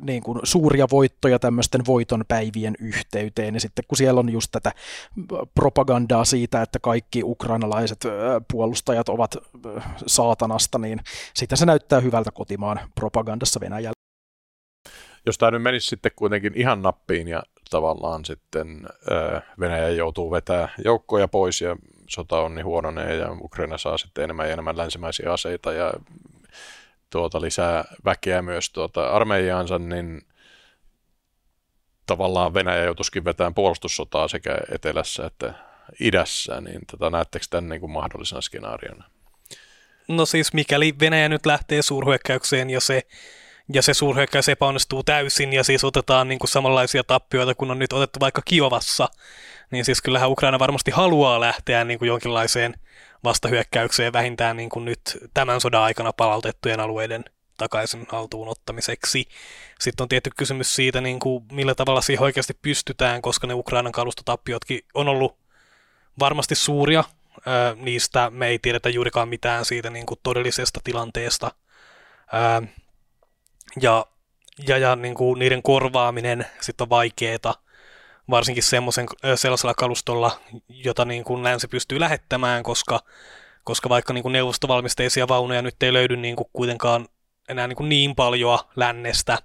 [0.00, 4.72] niin kuin suuria voittoja tämmöisten voiton päivien yhteyteen, ja sitten kun siellä on just tätä
[5.54, 11.00] propagandaa siitä, että kaikki ukrainalaiset ää, puolustajat ovat ää, saatanasta, niin
[11.34, 13.95] sitä se näyttää hyvältä kotimaan propagandassa Venäjällä
[15.26, 18.86] jos tämä nyt menisi sitten kuitenkin ihan nappiin ja tavallaan sitten
[19.60, 21.76] Venäjä joutuu vetää joukkoja pois ja
[22.08, 25.92] sota on niin huononee ja Ukraina saa sitten enemmän ja enemmän länsimäisiä aseita ja
[27.10, 30.22] tuota, lisää väkeä myös tuota armeijaansa, niin
[32.06, 35.54] tavallaan Venäjä joutuisikin vetämään puolustussotaa sekä etelässä että
[36.00, 39.04] idässä, niin tota, näettekö tämän niin kuin mahdollisena skenaariona?
[40.08, 43.02] No siis mikäli Venäjä nyt lähtee suurhyökkäykseen ja se
[43.72, 47.92] ja se suurhyökkäys epäonnistuu täysin ja siis otetaan niin kuin samanlaisia tappioita kun on nyt
[47.92, 49.08] otettu vaikka Kiovassa,
[49.70, 52.74] niin siis kyllähän Ukraina varmasti haluaa lähteä niin kuin jonkinlaiseen
[53.24, 55.00] vastahyökkäykseen vähintään niin kuin nyt
[55.34, 57.24] tämän sodan aikana palautettujen alueiden
[57.58, 59.28] takaisin haltuun ottamiseksi.
[59.80, 63.92] Sitten on tietty kysymys siitä, niin kuin, millä tavalla siihen oikeasti pystytään, koska ne Ukrainan
[63.92, 65.36] kalustotappiotkin on ollut
[66.18, 67.04] varmasti suuria.
[67.76, 71.50] niistä me ei tiedetä juurikaan mitään siitä niin kuin todellisesta tilanteesta
[73.80, 74.06] ja,
[74.68, 77.54] ja, ja niin kuin niiden korvaaminen sitten on vaikeaa,
[78.30, 83.00] varsinkin semmoisen, sellaisella kalustolla, jota niin kuin länsi pystyy lähettämään, koska,
[83.64, 87.08] koska vaikka niin kuin neuvostovalmisteisia vaunuja nyt ei löydy niin kuin kuitenkaan
[87.48, 89.38] enää niin, kuin niin paljon lännestä,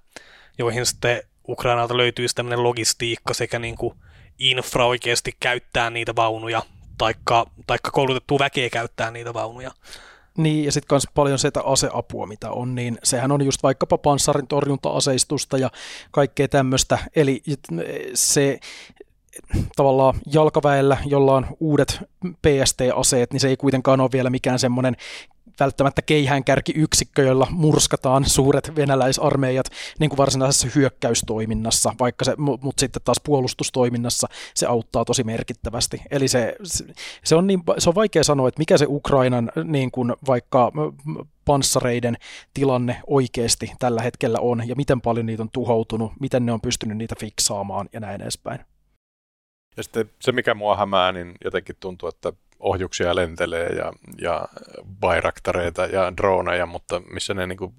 [0.58, 3.94] joihin sitten Ukrainalta löytyisi tämmöinen logistiikka sekä niin kuin
[4.40, 6.64] infra oikeasti käyttää niitä vaunuja,
[6.98, 9.72] taikka, taikka koulutettu väkeä käyttää niitä vaunuja.
[10.44, 14.48] Niin, ja sitten myös paljon sitä aseapua, mitä on, niin sehän on just vaikkapa panssarin
[14.48, 15.70] torjunta-aseistusta ja
[16.12, 16.98] kaikkea tämmöistä.
[17.16, 17.44] Eli
[18.14, 18.60] se
[19.76, 22.00] tavallaan jalkaväellä, jolla on uudet
[22.42, 24.96] PST-aseet, niin se ei kuitenkaan ole vielä mikään semmoinen
[25.64, 29.66] välttämättä keihäänkärkiyksikkö, jolla murskataan suuret venäläisarmeijat
[30.00, 36.02] niin kuin varsinaisessa hyökkäystoiminnassa, vaikka se, mutta sitten taas puolustustoiminnassa se auttaa tosi merkittävästi.
[36.12, 36.56] Eli se,
[37.24, 40.72] se, on, niin, se on vaikea sanoa, että mikä se Ukrainan niin kuin vaikka
[41.46, 42.18] panssareiden
[42.54, 46.98] tilanne oikeasti tällä hetkellä on ja miten paljon niitä on tuhoutunut, miten ne on pystynyt
[46.98, 48.60] niitä fiksaamaan ja näin edespäin.
[49.78, 54.48] Ja sitten se, mikä mua hämää, niin jotenkin tuntuu, että ohjuksia lentelee ja, ja
[55.00, 57.74] bairaktareita ja droneja, mutta missä ne niin kuin,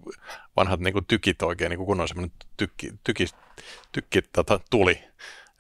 [0.57, 3.27] vanhat niin kuin tykit oikein, niin kuin kun on semmoinen tykki, tykki,
[3.92, 5.05] tykki tota, tuli,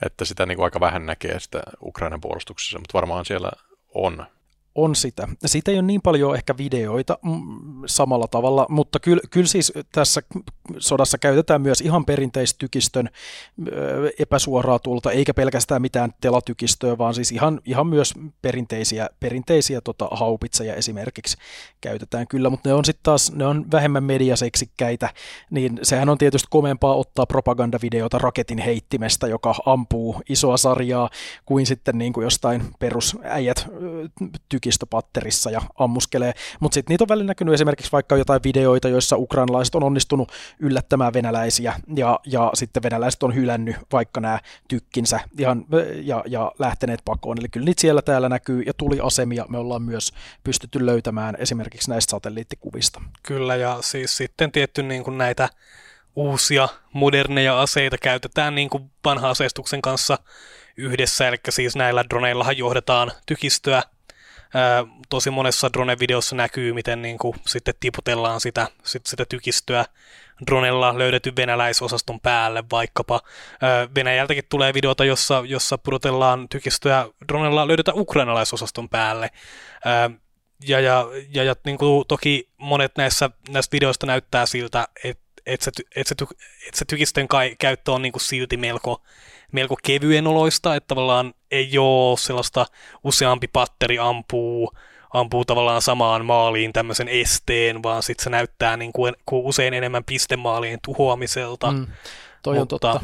[0.06, 3.50] että sitä niin kuin aika vähän näkee sitä Ukrainan puolustuksessa, mutta varmaan siellä
[3.94, 4.26] on
[4.74, 5.28] on sitä.
[5.46, 7.32] Siitä ei ole niin paljon ehkä videoita mm,
[7.86, 10.22] samalla tavalla, mutta kyllä, kyllä siis tässä
[10.78, 13.08] sodassa käytetään myös ihan perinteistykistön
[14.18, 20.74] epäsuoraa tulta, eikä pelkästään mitään telatykistöä, vaan siis ihan, ihan myös perinteisiä, perinteisiä tota, haupitseja
[20.74, 21.36] esimerkiksi
[21.80, 25.10] käytetään kyllä, mutta ne on sitten taas ne on vähemmän mediaseksikkäitä,
[25.50, 31.10] niin sehän on tietysti komempaa ottaa propagandavideota raketin heittimestä, joka ampuu isoa sarjaa,
[31.46, 33.66] kuin sitten niin kuin jostain perusäijät
[34.54, 36.32] ty- tykistöpatterissa ja ammuskelee.
[36.60, 41.12] Mutta sitten niitä on välillä näkynyt esimerkiksi vaikka jotain videoita, joissa ukrainalaiset on onnistunut yllättämään
[41.12, 45.64] venäläisiä ja, ja sitten venäläiset on hylännyt vaikka nämä tykkinsä ihan,
[46.02, 47.38] ja, ja lähteneet pakoon.
[47.38, 50.12] Eli kyllä niitä siellä täällä näkyy ja tuli asemia me ollaan myös
[50.44, 53.02] pystytty löytämään esimerkiksi näistä satelliittikuvista.
[53.22, 55.48] Kyllä ja siis sitten tietty niin kuin näitä
[56.16, 60.18] uusia moderneja aseita käytetään niin kuin vanha aseistuksen kanssa
[60.76, 63.82] yhdessä, eli siis näillä droneillahan johdetaan tykistöä.
[64.54, 69.84] Ää, tosi monessa drone-videossa näkyy, miten niin kuin sitten tiputellaan sitä, sit, sitä tykistöä
[70.46, 73.20] dronella löydetty venäläisosaston päälle vaikkapa.
[73.60, 79.30] Ää, Venäjältäkin tulee videota, jossa, jossa pudotellaan tykistöä dronella löydetä ukrainalaisosaston päälle.
[79.84, 80.10] Ää,
[80.66, 85.60] ja, ja, ja, ja niin kuin toki monet näissä, näistä videoista näyttää siltä, että et
[85.60, 86.14] se, et se,
[86.68, 89.02] et se tykistön kai, käyttö on niin kuin silti melko,
[89.52, 92.66] melko kevyen oloista, että tavallaan ei ole sellaista
[93.04, 94.72] useampi patteri ampuu,
[95.14, 100.04] ampuu tavallaan samaan maaliin tämmöisen esteen, vaan sitten se näyttää niin kuin, kuin usein enemmän
[100.04, 101.70] pistemaalien tuhoamiselta.
[101.70, 101.86] Mm,
[102.42, 103.00] toi mutta, on totta.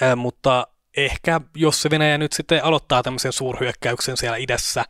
[0.00, 4.84] Ää, mutta ehkä jos se Venäjä nyt sitten aloittaa tämmöisen suurhyökkäyksen siellä idässä,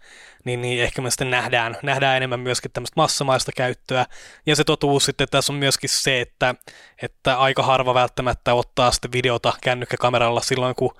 [0.48, 4.06] niin, niin ehkä me sitten nähdään, nähdään enemmän myöskin tämmöistä massamaista käyttöä.
[4.46, 6.54] Ja se totuus sitten tässä on myöskin se, että,
[7.02, 10.94] että aika harva välttämättä ottaa sitten videota kännykkäkameralla silloin, kun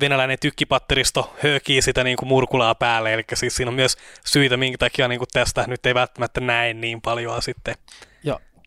[0.00, 4.78] venäläinen tykkipatteristo höökii sitä niin kuin murkulaa päälle, eli siis siinä on myös syitä, minkä
[4.78, 7.74] takia niin kuin tästä nyt ei välttämättä näe niin paljon sitten.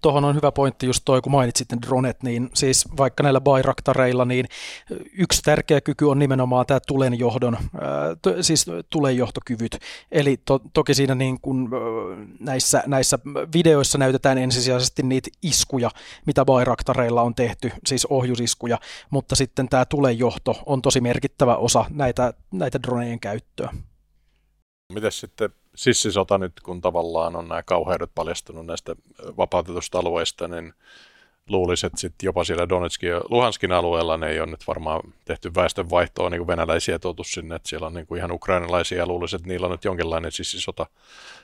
[0.01, 4.25] Tuohon on hyvä pointti just toi, kun mainitsit ne dronet, niin siis vaikka näillä Bayraktareilla,
[4.25, 4.45] niin
[5.17, 7.57] yksi tärkeä kyky on nimenomaan tämä tulenjohdon,
[8.41, 9.77] siis tulenjohtokyvyt.
[10.11, 11.69] Eli to, toki siinä niin kun,
[12.39, 13.19] näissä, näissä
[13.53, 15.89] videoissa näytetään ensisijaisesti niitä iskuja,
[16.25, 22.33] mitä Bayraktareilla on tehty, siis ohjusiskuja, mutta sitten tämä tulenjohto on tosi merkittävä osa näitä,
[22.51, 23.73] näitä dronejen käyttöä.
[24.93, 25.49] Miten sitten
[25.81, 28.95] sissisota nyt, kun tavallaan on nämä kauheudet paljastunut näistä
[29.37, 30.73] vapautetusta alueista, niin
[31.49, 35.51] luulisin, että sitten jopa siellä Donetskin ja Luhanskin alueella ne ei ole nyt varmaan tehty
[35.55, 39.37] väestönvaihtoa niin kuin venäläisiä tuotu sinne, että siellä on niin kuin ihan ukrainalaisia ja luulisin,
[39.37, 40.85] että niillä on nyt jonkinlainen sissisota,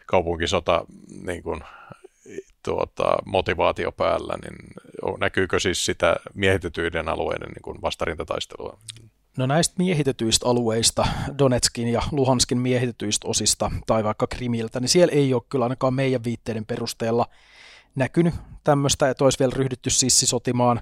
[0.06, 0.86] kaupunkisota
[1.26, 1.62] niin kuin,
[2.64, 4.56] tuota, motivaatio päällä, niin
[5.20, 8.80] näkyykö siis sitä miehitetyiden alueiden niin kuin vastarintataistelua?
[9.38, 15.34] No näistä miehitetyistä alueista, Donetskin ja Luhanskin miehitetyistä osista tai vaikka Krimiltä, niin siellä ei
[15.34, 17.26] ole kyllä ainakaan meidän viitteiden perusteella
[17.98, 18.34] näkynyt
[18.64, 20.82] tämmöistä, että olisi vielä ryhdytty sissisotimaan,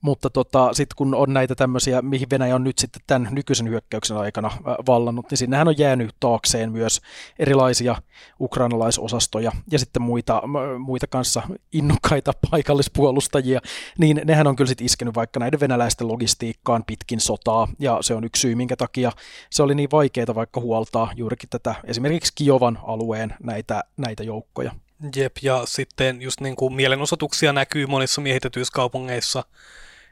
[0.00, 4.16] mutta tota, sitten kun on näitä tämmöisiä, mihin Venäjä on nyt sitten tämän nykyisen hyökkäyksen
[4.16, 4.50] aikana
[4.86, 7.00] vallannut, niin sinnehän on jäänyt taakseen myös
[7.38, 7.96] erilaisia
[8.40, 10.42] ukrainalaisosastoja ja sitten muita,
[10.78, 13.60] muita kanssa innokkaita paikallispuolustajia,
[13.98, 18.24] niin nehän on kyllä sitten iskenyt vaikka näiden venäläisten logistiikkaan pitkin sotaa, ja se on
[18.24, 19.12] yksi syy, minkä takia
[19.50, 24.72] se oli niin vaikeaa vaikka huoltaa juurikin tätä esimerkiksi Kiovan alueen näitä, näitä joukkoja.
[25.16, 29.44] Jep, ja sitten just niin kuin mielenosoituksia näkyy monissa miehitetyissä kaupungeissa.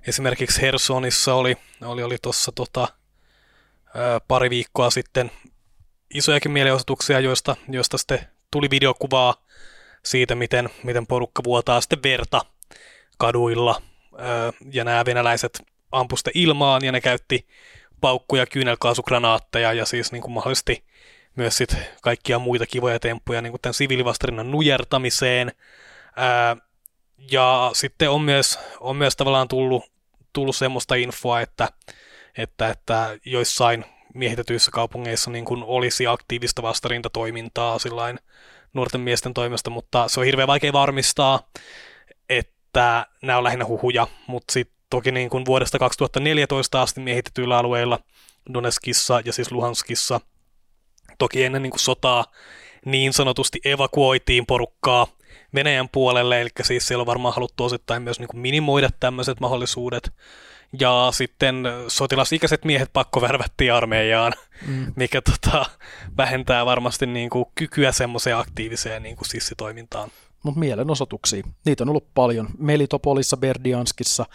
[0.07, 2.89] Esimerkiksi Hersonissa oli, oli, oli tuossa tota,
[4.29, 5.31] pari viikkoa sitten
[6.15, 9.45] isojakin mielenosoituksia, joista, joista sitten tuli videokuvaa
[10.05, 12.41] siitä, miten, miten porukka vuotaa sitten verta
[13.19, 13.83] kaduilla.
[14.73, 17.47] ja nämä venäläiset ampuste ilmaan ja ne käytti
[18.01, 20.85] paukkuja, kyynelkaasugranaatteja ja siis niin kuin mahdollisesti
[21.37, 25.53] myös sit kaikkia muita kivoja temppuja niin tämän siviilivastarinnan nujertamiseen.
[26.17, 26.57] Ää,
[27.33, 29.85] ja sitten on myös, on myös tavallaan tullut,
[30.33, 31.69] tullut semmoista infoa, että,
[32.39, 38.19] että, että joissain miehitetyissä kaupungeissa niin kuin olisi aktiivista vastarintatoimintaa sillain
[38.75, 41.49] nuorten miesten toimesta, mutta se on hirveän vaikea varmistaa,
[42.29, 47.99] että nämä on lähinnä huhuja, mutta sitten toki niin kuin vuodesta 2014 asti miehitetyillä alueilla
[48.55, 50.21] Donetskissa ja siis Luhanskissa–
[51.19, 52.25] Toki ennen niin kuin sotaa
[52.85, 55.07] niin sanotusti evakuoitiin porukkaa
[55.55, 60.11] Venäjän puolelle, eli siis siellä on varmaan haluttu osittain myös niin kuin minimoida tämmöiset mahdollisuudet.
[60.81, 64.33] Ja sitten sotilasikäiset miehet pakko värvättiin armeijaan,
[64.67, 64.93] mm.
[64.97, 65.65] mikä tota,
[66.17, 70.11] vähentää varmasti niin kuin kykyä semmoiseen aktiiviseen niin kuin sissitoimintaan.
[70.43, 72.49] Mutta mielenosoituksia, niitä on ollut paljon.
[72.59, 74.27] Melitopolissa, Berdianskissa,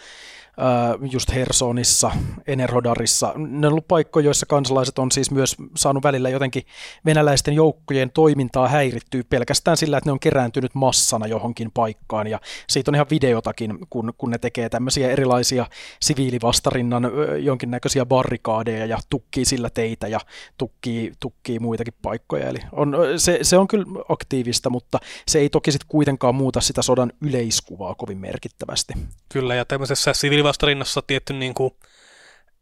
[1.10, 2.10] just Hersonissa,
[2.46, 3.32] Enerodarissa.
[3.36, 6.62] Ne on ollut paikkoja, joissa kansalaiset on siis myös saanut välillä jotenkin
[7.04, 12.26] venäläisten joukkojen toimintaa häirittyä pelkästään sillä, että ne on kerääntynyt massana johonkin paikkaan.
[12.26, 15.66] Ja siitä on ihan videotakin, kun, kun ne tekee tämmöisiä erilaisia
[16.00, 20.20] siviilivastarinnan jonkinnäköisiä barrikaadeja ja tukkii sillä teitä ja
[20.58, 22.48] tukkii, tukkii muitakin paikkoja.
[22.48, 26.82] Eli on, se, se on kyllä aktiivista, mutta se ei toki sitten kuitenkaan muuta sitä
[26.82, 28.94] sodan yleiskuvaa kovin merkittävästi.
[29.28, 31.74] Kyllä, ja tämmöisessä siviili vastarinnassa tietty niin kuin,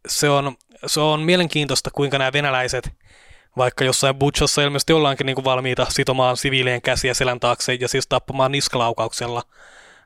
[0.07, 2.89] se, on, se on mielenkiintoista, kuinka nämä venäläiset
[3.57, 8.07] vaikka jossain Butchassa ilmeisesti ollaankin niin kuin valmiita sitomaan siviilien käsiä selän taakse ja siis
[8.07, 9.43] tappamaan niskalaukauksella,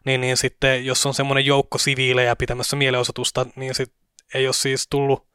[0.05, 3.93] niin, niin sitten jos on semmoinen joukko siviilejä pitämässä mielenosoitusta, niin sit
[4.33, 5.27] ei ole siis tullut,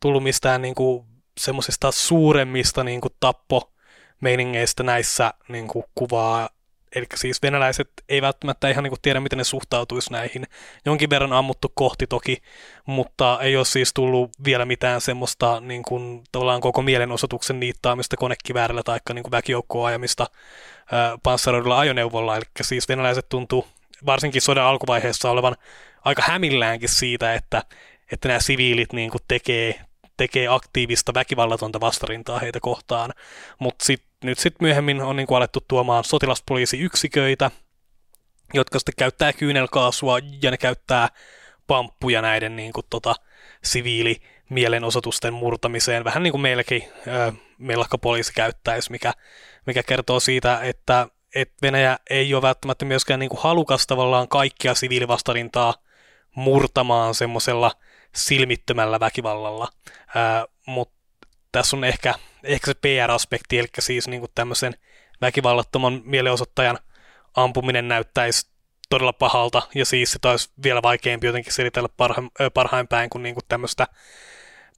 [0.00, 1.06] tullut mistään niin kuin
[1.40, 3.72] semmoisista suuremmista niin kuin tappo
[4.20, 6.48] meiningeistä näissä niin kuin kuvaa
[6.94, 10.46] Eli siis venäläiset ei välttämättä ihan niin tiedä, miten ne suhtautuisi näihin.
[10.84, 12.42] Jonkin verran ammuttu kohti toki,
[12.86, 18.82] mutta ei ole siis tullut vielä mitään semmoista niin kuin, tavallaan koko mielenosoituksen niittaamista konekiväärillä
[18.82, 20.26] tai niin väkijoukkoa ajamista
[21.22, 22.36] panssaroidulla ajoneuvolla.
[22.36, 23.66] Eli siis venäläiset tuntuu
[24.06, 25.56] varsinkin sodan alkuvaiheessa olevan
[26.04, 27.62] aika hämilläänkin siitä, että,
[28.12, 29.80] että nämä siviilit niin kuin tekee,
[30.16, 33.10] tekee aktiivista väkivallatonta vastarintaa heitä kohtaan.
[33.58, 37.50] Mutta sit, nyt sitten myöhemmin on niin alettu tuomaan sotilaspoliisiyksiköitä,
[38.54, 41.08] jotka sitten käyttää kyynelkaasua ja ne käyttää
[41.66, 43.14] pamppuja näiden niin kuin, tota,
[43.64, 44.16] siviili
[44.48, 49.12] mielenosoitusten murtamiseen, vähän niin kuin meilläkin äh, mellakkapoliisi käyttäisi, mikä,
[49.66, 54.74] mikä kertoo siitä, että, että Venäjä ei ole välttämättä myöskään niin kuin halukas tavallaan kaikkia
[54.74, 55.74] siviilivastarintaa
[56.34, 57.72] murtamaan semmoisella
[58.14, 59.68] silmittömällä väkivallalla,
[60.66, 60.94] mutta
[61.52, 62.14] tässä on ehkä,
[62.44, 64.74] ehkä se PR-aspekti, eli siis niin kuin tämmöisen
[65.20, 66.78] väkivallattoman mielenosoittajan
[67.36, 68.52] ampuminen näyttäisi
[68.90, 72.22] todella pahalta, ja siis se taisi vielä vaikeampi jotenkin selitellä parha,
[72.54, 73.86] parhain päin kuin, niin kuin tämmöistä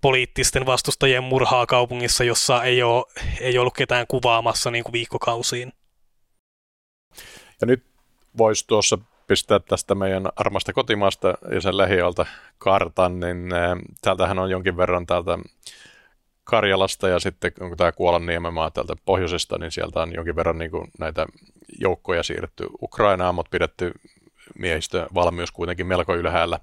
[0.00, 3.04] poliittisten vastustajien murhaa kaupungissa, jossa ei, ole,
[3.40, 5.72] ei ollut ketään kuvaamassa niin kuin viikkokausiin.
[7.60, 7.84] Ja nyt
[8.38, 12.26] voisi tuossa pistää tästä meidän armasta kotimaasta ja sen lähiöltä
[12.58, 15.38] kartan, niin äh, täältähän on jonkin verran täältä
[16.44, 20.70] Karjalasta ja sitten onko tämä Kuolan niememaa täältä pohjoisesta, niin sieltä on jonkin verran niin
[20.70, 21.26] kuin näitä
[21.80, 23.92] joukkoja siirretty Ukrainaan, mutta pidetty
[24.58, 26.60] miehistö valmius kuitenkin melko ylhäällä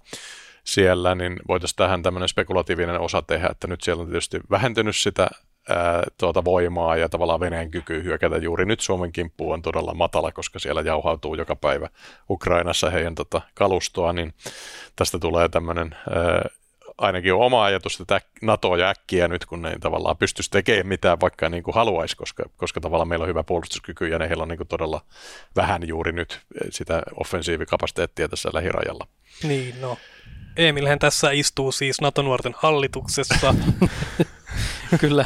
[0.63, 5.27] siellä, niin voitaisiin tähän tämmöinen spekulatiivinen osa tehdä, että nyt siellä on tietysti vähentynyt sitä
[5.69, 10.31] ää, tuota voimaa ja tavallaan Venäjän kyky hyökätä juuri nyt Suomen kimppuun on todella matala,
[10.31, 11.89] koska siellä jauhautuu joka päivä
[12.29, 14.33] Ukrainassa heidän tota, kalustoa, niin
[14.95, 16.49] tästä tulee tämmöinen ää,
[16.97, 20.87] ainakin on oma ajatus, että NATO ja äkkiä nyt, kun ne ei tavallaan pystyisi tekemään
[20.87, 24.41] mitään, vaikka niin kuin haluaisi, koska, koska tavallaan meillä on hyvä puolustuskyky ja ne heillä
[24.41, 25.01] on niin kuin todella
[25.55, 29.07] vähän juuri nyt sitä offensiivikapasiteettia tässä lähirajalla.
[29.43, 29.97] Niin, no.
[30.57, 33.55] Emilhän tässä istuu siis NATO-nuorten hallituksessa.
[34.99, 35.25] Kyllä.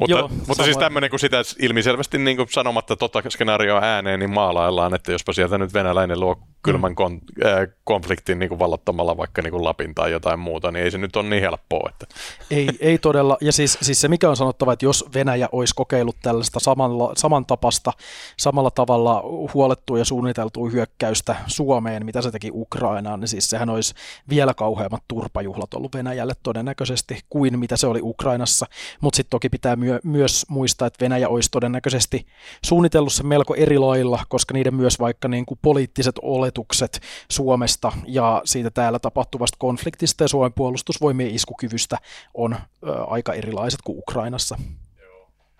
[0.00, 4.30] Mutta, Joo, mutta siis tämmöinen, kun sitä ilmiselvästi niin kuin sanomatta tota skenaarioa ääneen, niin
[4.30, 9.42] maalaillaan, että jospa sieltä nyt venäläinen luo kylmän kon, äh, konfliktin niin kuin vallottamalla vaikka
[9.42, 11.90] niin kuin Lapin tai jotain muuta, niin ei se nyt ole niin helppoa.
[11.90, 12.06] Että.
[12.50, 13.36] Ei, ei todella.
[13.40, 17.92] Ja siis, siis se mikä on sanottava, että jos Venäjä olisi kokeillut tällaista samalla, samantapasta,
[18.36, 19.22] samalla tavalla
[19.54, 23.94] huolettua ja suunniteltua hyökkäystä Suomeen, mitä se teki Ukrainaan, niin siis sehän olisi
[24.30, 28.66] vielä kauheammat turpajuhlat ollut Venäjälle todennäköisesti kuin mitä se oli Ukrainassa.
[29.00, 32.26] Mutta sitten toki pitää myö, myös muistaa, että Venäjä olisi todennäköisesti
[32.64, 37.92] suunnitellut sen melko eri lailla, koska niiden myös vaikka niin kuin poliittiset olet oletukset Suomesta
[38.06, 41.98] ja siitä täällä tapahtuvasta konfliktista ja Suomen puolustusvoimien iskukyvystä
[42.34, 44.58] on ö, aika erilaiset kuin Ukrainassa.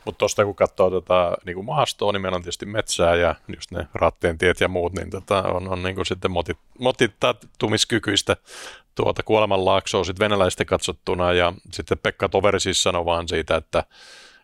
[0.05, 3.89] Mutta tuosta kun katsoo tota, niin maastoa, niin meillä on tietysti metsää ja just ne
[3.95, 8.37] ratteen tiet ja muut, niin tota, on, on niin kuin sitten motit, motittumiskykyistä
[8.95, 13.85] tuota kuolemanlaaksoa sitten venäläisten katsottuna ja sitten Pekka Toveri siis sanoi vaan siitä, että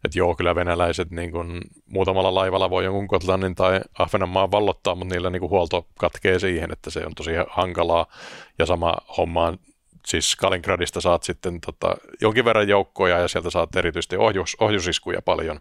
[0.04, 5.14] että joo, kyllä venäläiset niin kuin, muutamalla laivalla voi jonkun Kotlannin tai Ahvenanmaan vallottaa, mutta
[5.14, 8.06] niillä niin kuin, huolto katkee siihen, että se on tosi hankalaa.
[8.58, 9.58] Ja sama homma on,
[10.06, 15.60] siis Kaliningradista saat sitten tota, jonkin verran joukkoja ja sieltä saat erityisesti ohjus, ohjusiskuja paljon,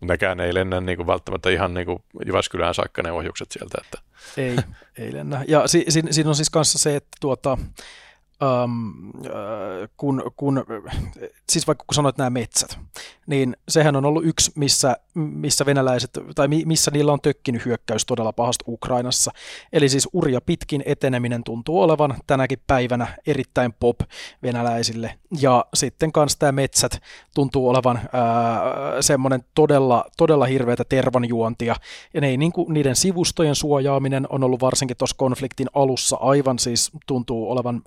[0.00, 3.78] mutta nekään ei lennä niin kuin, välttämättä ihan niin kuin Jyväskylään saakka ne ohjukset sieltä.
[3.84, 3.98] Että.
[4.36, 4.56] Ei,
[4.98, 5.44] ei lennä.
[5.48, 7.58] Ja si, si, siinä on siis kanssa se, että tuota,
[8.42, 9.12] um,
[9.96, 10.64] kun, kun,
[11.50, 12.78] siis vaikka kun sanoit nämä metsät,
[13.26, 18.32] niin sehän on ollut yksi, missä, missä venäläiset, tai missä niillä on tökkinyt hyökkäys todella
[18.32, 19.30] pahasti Ukrainassa.
[19.72, 24.00] Eli siis urja pitkin eteneminen tuntuu olevan tänäkin päivänä erittäin pop
[24.42, 25.18] venäläisille.
[25.40, 27.00] Ja sitten kanssa tämä metsät
[27.34, 28.00] tuntuu olevan
[29.00, 31.76] semmoinen todella, todella hirveätä tervanjuontia.
[32.14, 36.58] Ja ne ei, niin kuin, niiden sivustojen suojaaminen on ollut varsinkin tuossa konfliktin alussa aivan
[36.58, 37.82] siis tuntuu olevan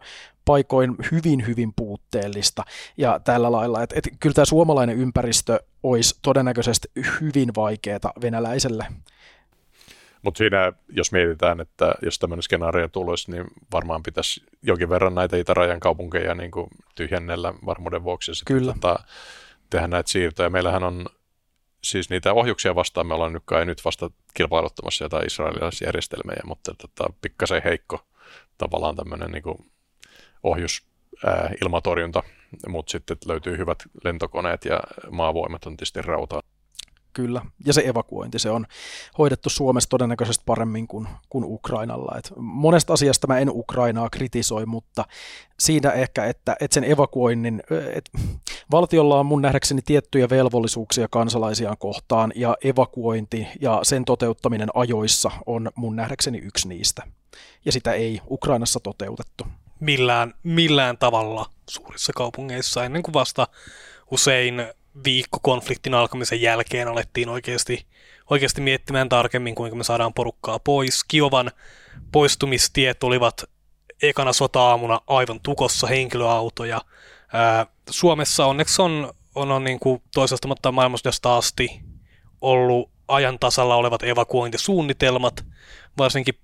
[0.45, 2.63] paikoin hyvin, hyvin puutteellista
[2.97, 6.87] ja tällä lailla, että, että kyllä tämä suomalainen ympäristö olisi todennäköisesti
[7.21, 8.85] hyvin vaikeaa venäläiselle.
[10.25, 15.37] Mutta siinä, jos mietitään, että jos tämmöinen skenaario tulisi, niin varmaan pitäisi jonkin verran näitä
[15.37, 18.99] itärajan kaupunkeja niin kuin tyhjennellä varmuuden vuoksi ja sitten tota,
[19.69, 20.49] tehdä näitä siirtoja.
[20.49, 21.05] Meillähän on
[21.83, 27.13] siis niitä ohjuksia vastaan, me ollaan nyt kai nyt vasta kilpailuttamassa jotain israelilaisjärjestelmiä, mutta tota,
[27.21, 28.05] pikkasen heikko
[28.57, 29.57] tavallaan tämmöinen niin kuin
[30.43, 30.83] ohjus,
[31.25, 32.23] ää, ilmatorjunta
[32.67, 34.79] mutta sitten löytyy hyvät lentokoneet ja
[35.11, 36.41] maavoimat on tietysti rautaa.
[37.15, 38.65] Kyllä, ja se evakuointi, se on
[39.17, 42.15] hoidettu Suomessa todennäköisesti paremmin kuin, kuin Ukrainalla.
[42.17, 45.05] Et monesta asiasta mä en Ukrainaa kritisoi, mutta
[45.59, 47.63] siinä ehkä, että, että sen evakuoinnin,
[47.93, 48.11] että
[48.71, 55.71] valtiolla on mun nähdäkseni tiettyjä velvollisuuksia kansalaisiaan kohtaan, ja evakuointi ja sen toteuttaminen ajoissa on
[55.75, 57.03] mun nähdäkseni yksi niistä.
[57.65, 59.47] Ja sitä ei Ukrainassa toteutettu.
[59.79, 63.47] Millään, millään tavalla suurissa kaupungeissa, ennen kuin vasta
[64.11, 64.65] usein
[65.05, 67.85] viikko konfliktin alkamisen jälkeen alettiin oikeasti,
[68.29, 71.03] oikeasti miettimään tarkemmin, kuinka me saadaan porukkaa pois.
[71.03, 71.51] Kiovan
[72.11, 73.43] poistumistiet olivat
[74.01, 76.81] ekana sota-aamuna aivan tukossa henkilöautoja.
[77.33, 81.81] Ää, Suomessa onneksi on, on, on niin kuin toisesta maailmansodasta asti
[82.41, 85.45] ollut ajan tasalla olevat evakuointisuunnitelmat,
[85.97, 86.39] varsinkin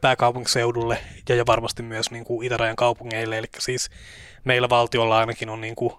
[0.00, 3.38] pääkaupunkiseudulle ja, ja varmasti myös niin kuin itärajan kaupungeille.
[3.38, 3.90] Eli siis
[4.44, 5.92] meillä valtiolla ainakin on niin kuin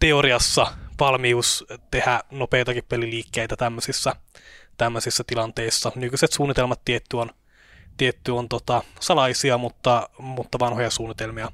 [0.00, 0.66] teoriassa
[1.00, 4.16] valmius tehdä nopeitakin peliliikkeitä tämmöisissä,
[4.76, 5.92] tämmöisissä tilanteissa.
[5.94, 7.30] Nykyiset suunnitelmat tietty on,
[7.96, 11.52] tietty on tota, salaisia, mutta, mutta vanhoja suunnitelmia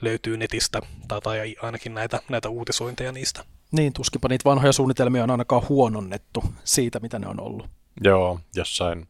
[0.00, 3.44] löytyy netistä tai, tai ainakin näitä, näitä uutisointeja niistä.
[3.72, 7.66] Niin, tuskinpa niitä vanhoja suunnitelmia on ainakaan huononnettu siitä, mitä ne on ollut.
[8.04, 9.08] Joo, jossain,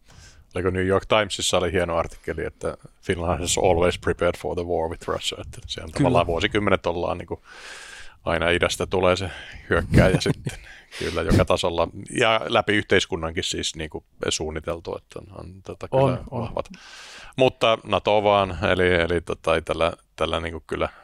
[0.54, 4.90] oliko New York Timesissa oli hieno artikkeli, että Finland has always prepared for the war
[4.90, 7.40] with Russia, että siellä tavallaan vuosikymmenet ollaan niin kuin
[8.24, 9.30] aina idästä tulee se
[9.70, 10.58] hyökkääjä sitten
[10.98, 11.88] kyllä joka tasolla
[12.18, 16.66] ja läpi yhteiskunnankin siis niin kuin suunniteltu, että on, on tota, kyllä on, vahvat.
[16.74, 16.80] On.
[17.36, 20.88] Mutta NATO vaan, eli, eli tota, tällä, tällä niin kuin kyllä–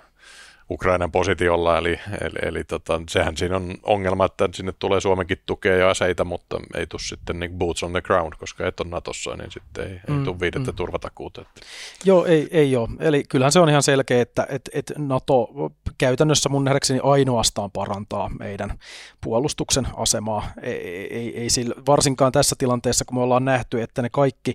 [0.71, 5.77] Ukrainan positiolla, eli, eli, eli tota, sehän siinä on ongelma, että sinne tulee Suomenkin tukea
[5.77, 9.37] ja aseita, mutta ei tule sitten niin boots on the ground, koska et ole Natossa,
[9.37, 10.77] niin sitten ei, mm, ei tule viidettä mm.
[10.77, 11.41] turvatakuuta.
[11.41, 11.61] Että.
[12.05, 12.89] Joo, ei, ei ole.
[13.01, 15.51] Eli kyllähän se on ihan selkeä, että että että NATO
[15.99, 18.79] käytännössä mun nähdäkseni ainoastaan parantaa meidän
[19.21, 20.51] puolustuksen asemaa.
[20.63, 24.55] Ei, ei, ei sillä, varsinkaan tässä tilanteessa, kun me ollaan nähty, että ne kaikki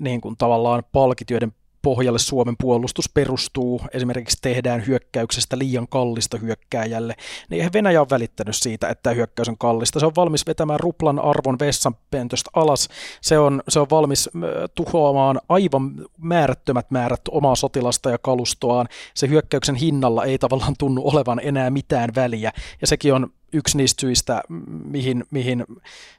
[0.00, 1.52] niin kuin tavallaan palkit, joiden
[1.82, 7.14] pohjalle Suomen puolustus perustuu, esimerkiksi tehdään hyökkäyksestä liian kallista hyökkääjälle,
[7.50, 10.00] niin eihän Venäjä ole välittänyt siitä, että hyökkäys on kallista.
[10.00, 12.88] Se on valmis vetämään ruplan arvon vessanpentöstä alas,
[13.20, 14.30] se on, se on valmis
[14.74, 18.88] tuhoamaan aivan määrättömät määrät omaa sotilasta ja kalustoaan.
[19.14, 24.00] Se hyökkäyksen hinnalla ei tavallaan tunnu olevan enää mitään väliä, ja sekin on yksi niistä
[24.00, 24.42] syistä,
[24.84, 25.64] mihin, mihin,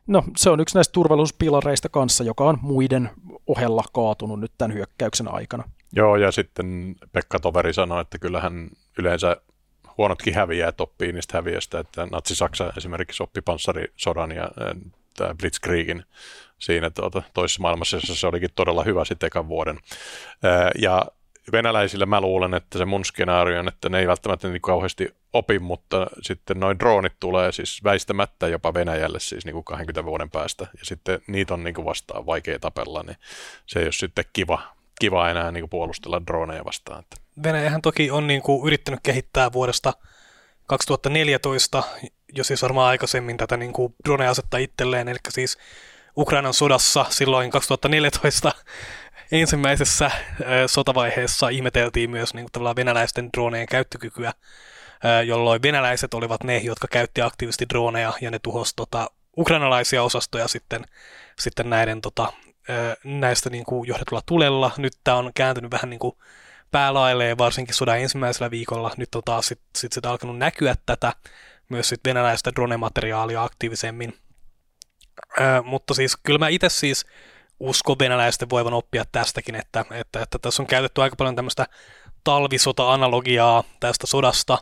[0.08, 3.10] no se on yksi näistä turvallisuuspilareista kanssa, joka on muiden
[3.48, 5.64] ohella kaatunut nyt tämän hyökkäyksen aikana.
[5.96, 8.70] Joo, ja sitten Pekka Toveri sanoi, että kyllähän
[9.00, 9.38] yleensä
[9.98, 14.50] huonotkin häviäjät oppii niistä häviöistä, että Natsi-Saksa esimerkiksi oppi panssarisodan ja
[15.18, 16.04] tämä Blitzkriegin
[16.60, 19.80] siinä tuota, toisessa maailmassa, jossa se olikin todella hyvä sitten ekan vuoden.
[20.82, 21.06] Ja
[21.52, 25.60] venäläisille mä luulen, että se mun skenaario on, että ne ei välttämättä niin kauheasti opi,
[25.60, 30.68] mutta sitten noin droonit tulee siis väistämättä jopa Venäjälle siis niin kuin 20 vuoden päästä,
[30.80, 33.18] ja sitten niitä on niin kuin vastaan vaikea tapella, niin
[33.66, 34.62] se ei ole sitten kiva,
[35.00, 37.04] kiva enää niin kuin puolustella droneja vastaan.
[37.44, 39.94] Venäjähän toki on niin kuin yrittänyt kehittää vuodesta
[40.68, 41.84] 2014,
[42.36, 45.58] jo siis varmaan aikaisemmin tätä niin kuin drone-asetta itselleen, eli siis
[46.18, 48.52] Ukrainan sodassa silloin 2014
[49.32, 50.12] ensimmäisessä
[50.68, 54.34] sotavaiheessa ihmeteltiin myös niin kuin, venäläisten dronejen käyttökykyä,
[55.26, 60.86] jolloin venäläiset olivat ne, jotka käytti aktiivisesti droneja ja ne tuhosi tota, ukrainalaisia osastoja sitten,
[61.40, 62.34] sitten näiden, tota,
[63.04, 64.72] näistä niin kuin johdetulla tulella.
[64.78, 66.18] Nyt tämä on kääntynyt vähän niin kuin
[66.72, 68.92] päälailleen, varsinkin sodan ensimmäisellä viikolla.
[68.98, 71.14] Nyt on taas sitten sit, sit alkanut näkyä tätä,
[71.70, 74.18] myös sit venäläistä drone-materiaalia aktiivisemmin.
[75.42, 77.06] Ö, mutta siis kyllä mä itse siis
[77.60, 81.66] usko venäläisten voivan oppia tästäkin, että, että, että tässä on käytetty aika paljon tämmöistä
[82.24, 84.58] talvisota-analogiaa tästä sodasta.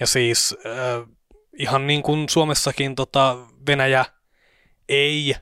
[0.00, 1.08] Ja siis äh,
[1.58, 4.04] ihan niin kuin Suomessakin tota, Venäjä
[4.88, 5.34] ei,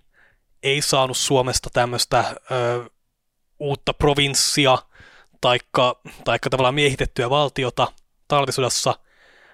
[0.62, 2.36] ei saanut Suomesta tämmöistä äh,
[3.61, 4.78] uutta provinssia
[5.41, 7.93] taikka, taikka tavallaan miehitettyä valtiota
[8.28, 8.95] talvisodassa,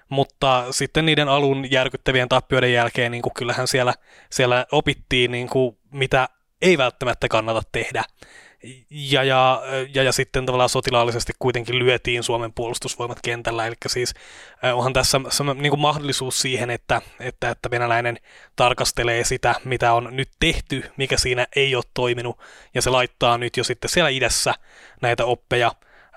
[0.09, 3.93] mutta sitten niiden alun järkyttävien tappioiden jälkeen niin kuin kyllähän siellä,
[4.31, 6.29] siellä opittiin, niin kuin, mitä
[6.65, 8.03] ei välttämättä kannata tehdä.
[8.89, 9.61] Ja, ja,
[9.93, 14.13] ja, ja sitten tavallaan sotilaallisesti kuitenkin lyötiin Suomen puolustusvoimat kentällä, eli siis
[14.73, 15.21] onhan tässä
[15.55, 18.17] niin kuin mahdollisuus siihen, että, että, että venäläinen
[18.55, 22.39] tarkastelee sitä, mitä on nyt tehty, mikä siinä ei ole toiminut,
[22.73, 24.53] ja se laittaa nyt jo sitten siellä idässä
[25.01, 25.71] näitä oppeja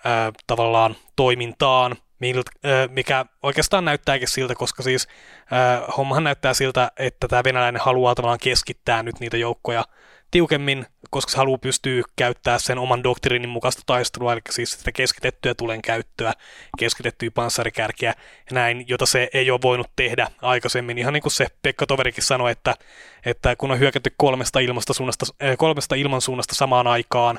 [0.05, 1.97] ää, tavallaan toimintaan,
[2.89, 5.09] mikä oikeastaan näyttääkin siltä, koska siis
[5.53, 9.85] äh, hommahan näyttää siltä, että tämä venäläinen haluaa tavallaan keskittää nyt niitä joukkoja
[10.31, 15.55] tiukemmin koska se haluaa pystyä käyttämään sen oman doktriinin mukaista taistelua, eli siis sitä keskitettyä
[15.55, 16.33] tulen käyttöä,
[16.79, 18.15] keskitettyä panssarikärkiä
[18.51, 20.99] ja näin, jota se ei ole voinut tehdä aikaisemmin.
[20.99, 22.75] Ihan niin kuin se Pekka Toverikin sanoi, että,
[23.27, 27.39] että kun on hyökätty kolmesta, ilmasta suunnasta, äh, kolmesta ilmansuunnasta samaan aikaan,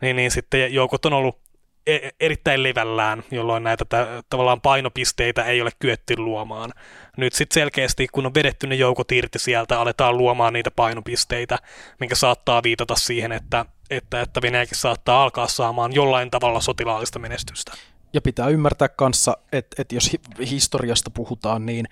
[0.00, 1.44] niin, niin sitten joukot on ollut
[1.86, 3.84] E- erittäin levällään, jolloin näitä
[4.30, 6.72] tavallaan painopisteitä ei ole kyetty luomaan.
[7.16, 11.58] Nyt sitten selkeästi, kun on vedetty ne joukot irti sieltä, aletaan luomaan niitä painopisteitä,
[12.00, 17.72] minkä saattaa viitata siihen, että, että, että Venäjäkin saattaa alkaa saamaan jollain tavalla sotilaallista menestystä.
[18.14, 20.10] Ja pitää ymmärtää kanssa, että, että jos
[20.50, 21.86] historiasta puhutaan, niin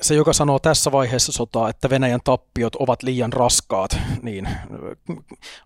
[0.00, 4.48] se, joka sanoo tässä vaiheessa sotaa, että Venäjän tappiot ovat liian raskaat, niin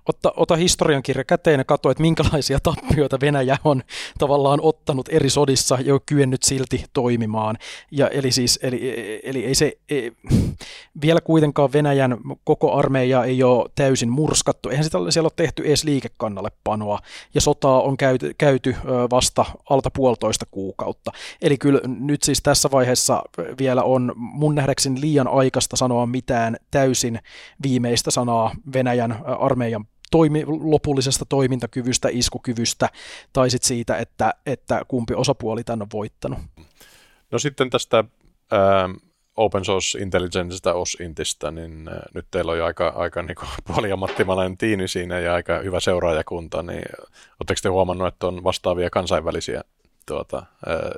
[0.08, 3.82] otta, ota historiankirja käteen ja katso, että minkälaisia tappioita Venäjä on
[4.18, 7.56] tavallaan ottanut eri sodissa ja kyennyt silti toimimaan.
[7.90, 10.12] Ja eli siis, eli, eli ei se, ei,
[11.02, 14.68] vielä kuitenkaan Venäjän koko armeija ei ole täysin murskattu.
[14.68, 16.98] Eihän sitä, siellä ole tehty edes liikekannallepanoa,
[17.34, 18.76] ja sotaa on käyty, käyty
[19.10, 19.33] vasta
[19.70, 21.10] alta puolitoista kuukautta.
[21.42, 23.22] Eli kyllä nyt siis tässä vaiheessa
[23.58, 27.20] vielä on mun nähdäkseni liian aikaista sanoa mitään täysin
[27.62, 32.88] viimeistä sanaa Venäjän armeijan toimi, lopullisesta toimintakyvystä, iskukyvystä
[33.32, 36.38] tai sitten siitä, että, että kumpi osapuoli tämän on voittanut.
[37.30, 38.04] No sitten tästä
[38.50, 38.88] ää,
[39.36, 44.88] Open Source Intelligencestä OSINTista, niin ää, nyt teillä on jo aika, aika niin puoliammattimainen tiimi
[44.88, 46.84] siinä ja aika hyvä seuraajakunta, niin
[47.40, 49.64] oletteko te huomannut, että on vastaavia kansainvälisiä
[50.06, 50.92] tuota, ää,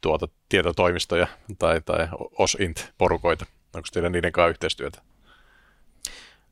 [0.00, 1.26] tuota tietotoimistoja
[1.58, 2.08] tai, tai
[2.38, 3.46] OSINT-porukoita?
[3.74, 5.07] Onko teillä niiden kanssa yhteistyötä?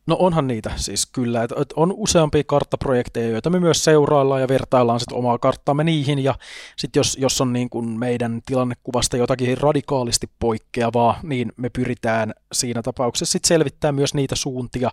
[0.06, 5.00] No onhan niitä siis kyllä, että on useampia karttaprojekteja, joita me myös seuraillaan ja vertaillaan
[5.00, 6.18] sitten omaa karttaamme niihin.
[6.18, 6.34] Ja
[6.76, 12.82] sitten jos, jos on niin kuin meidän tilannekuvasta jotakin radikaalisti poikkeavaa, niin me pyritään siinä
[12.82, 14.90] tapauksessa sitten selvittää myös niitä suuntia,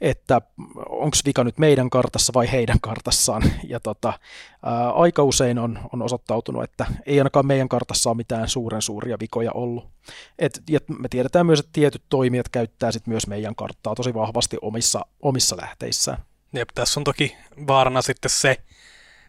[0.00, 0.40] että
[0.88, 3.42] onko vika nyt meidän kartassa vai heidän kartassaan.
[3.68, 4.12] Ja tota,
[4.62, 9.16] ää, aika usein on, on osoittautunut, että ei ainakaan meidän kartassa ole mitään suuren suuria
[9.20, 9.99] vikoja ollut.
[10.38, 14.56] Et, ja me tiedetään myös, että tietyt toimijat käyttää sit myös meidän karttaa tosi vahvasti
[14.62, 16.18] omissa, omissa lähteissään.
[16.52, 17.36] Jep, tässä on toki
[17.66, 18.56] vaarana sitten se,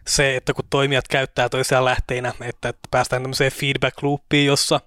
[0.07, 4.81] se, että kun toimijat käyttää toisiaan lähteinä, että, että päästään tämmöiseen feedback loopiin, jossa,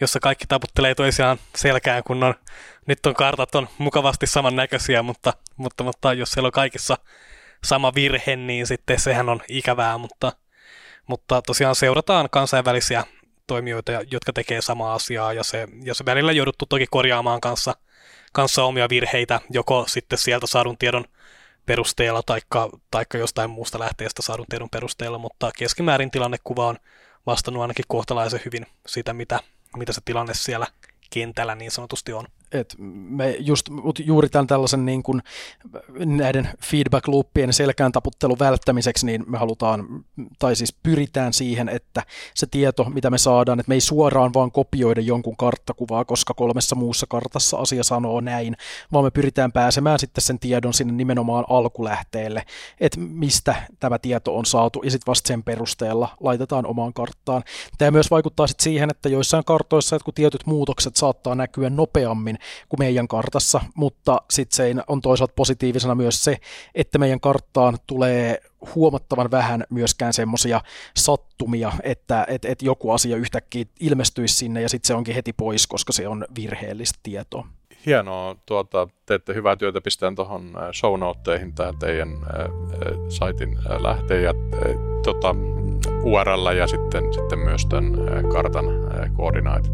[0.00, 2.34] jossa kaikki taputtelee toisiaan selkään, kun on,
[2.86, 6.98] nyt on kartat on mukavasti samannäköisiä, mutta, mutta, mutta jos siellä on kaikissa
[7.64, 10.32] sama virhe, niin sitten sehän on ikävää, mutta,
[11.06, 13.04] mutta tosiaan seurataan kansainvälisiä
[13.46, 17.74] toimijoita, jotka tekee samaa asiaa, ja se, ja se välillä jouduttu toki korjaamaan kanssa,
[18.32, 21.04] kanssa omia virheitä, joko sitten sieltä saadun tiedon
[21.66, 26.76] perusteella taikka, taikka jostain muusta lähteestä saadun tiedon perusteella, mutta keskimäärin tilannekuva on
[27.26, 29.40] vastannut ainakin kohtalaisen hyvin sitä, mitä,
[29.76, 30.66] mitä se tilanne siellä
[31.10, 33.66] kentällä niin sanotusti on et me just,
[34.04, 35.22] juuri tämän tällaisen niin kuin
[35.98, 40.04] näiden feedback loopien selkään taputtelun välttämiseksi, niin me halutaan,
[40.38, 42.02] tai siis pyritään siihen, että
[42.34, 46.76] se tieto, mitä me saadaan, että me ei suoraan vaan kopioida jonkun karttakuvaa, koska kolmessa
[46.76, 48.56] muussa kartassa asia sanoo näin,
[48.92, 52.44] vaan me pyritään pääsemään sitten sen tiedon sinne nimenomaan alkulähteelle,
[52.80, 57.42] että mistä tämä tieto on saatu, ja sitten vasta sen perusteella laitetaan omaan karttaan.
[57.78, 62.38] Tämä myös vaikuttaa sitten siihen, että joissain kartoissa jotkut tietyt muutokset saattaa näkyä nopeammin
[62.68, 66.36] kuin meidän kartassa, mutta sitten se on toisaalta positiivisena myös se,
[66.74, 68.42] että meidän karttaan tulee
[68.74, 70.60] huomattavan vähän myöskään semmoisia
[70.96, 75.66] sattumia, että et, et joku asia yhtäkkiä ilmestyisi sinne ja sitten se onkin heti pois,
[75.66, 77.46] koska se on virheellistä tietoa.
[77.86, 82.48] Hienoa, tuota, teette hyvää työtä, pistän tuohon äh, show noteihin tämä teidän äh, äh,
[83.08, 84.74] saitin äh, lähteen ja äh,
[85.04, 85.34] tota,
[86.02, 87.92] URL ja sitten, sitten myös tämän
[88.32, 88.64] kartan
[89.16, 89.72] koordinaatit.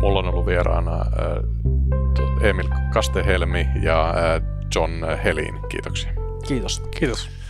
[0.00, 1.04] Mulla on ollut vieraana
[2.40, 4.14] Emil Kastehelmi ja
[4.74, 4.92] John
[5.24, 5.54] Helin.
[5.68, 6.12] Kiitoksia.
[6.48, 6.82] Kiitos.
[6.90, 7.41] Kiitos.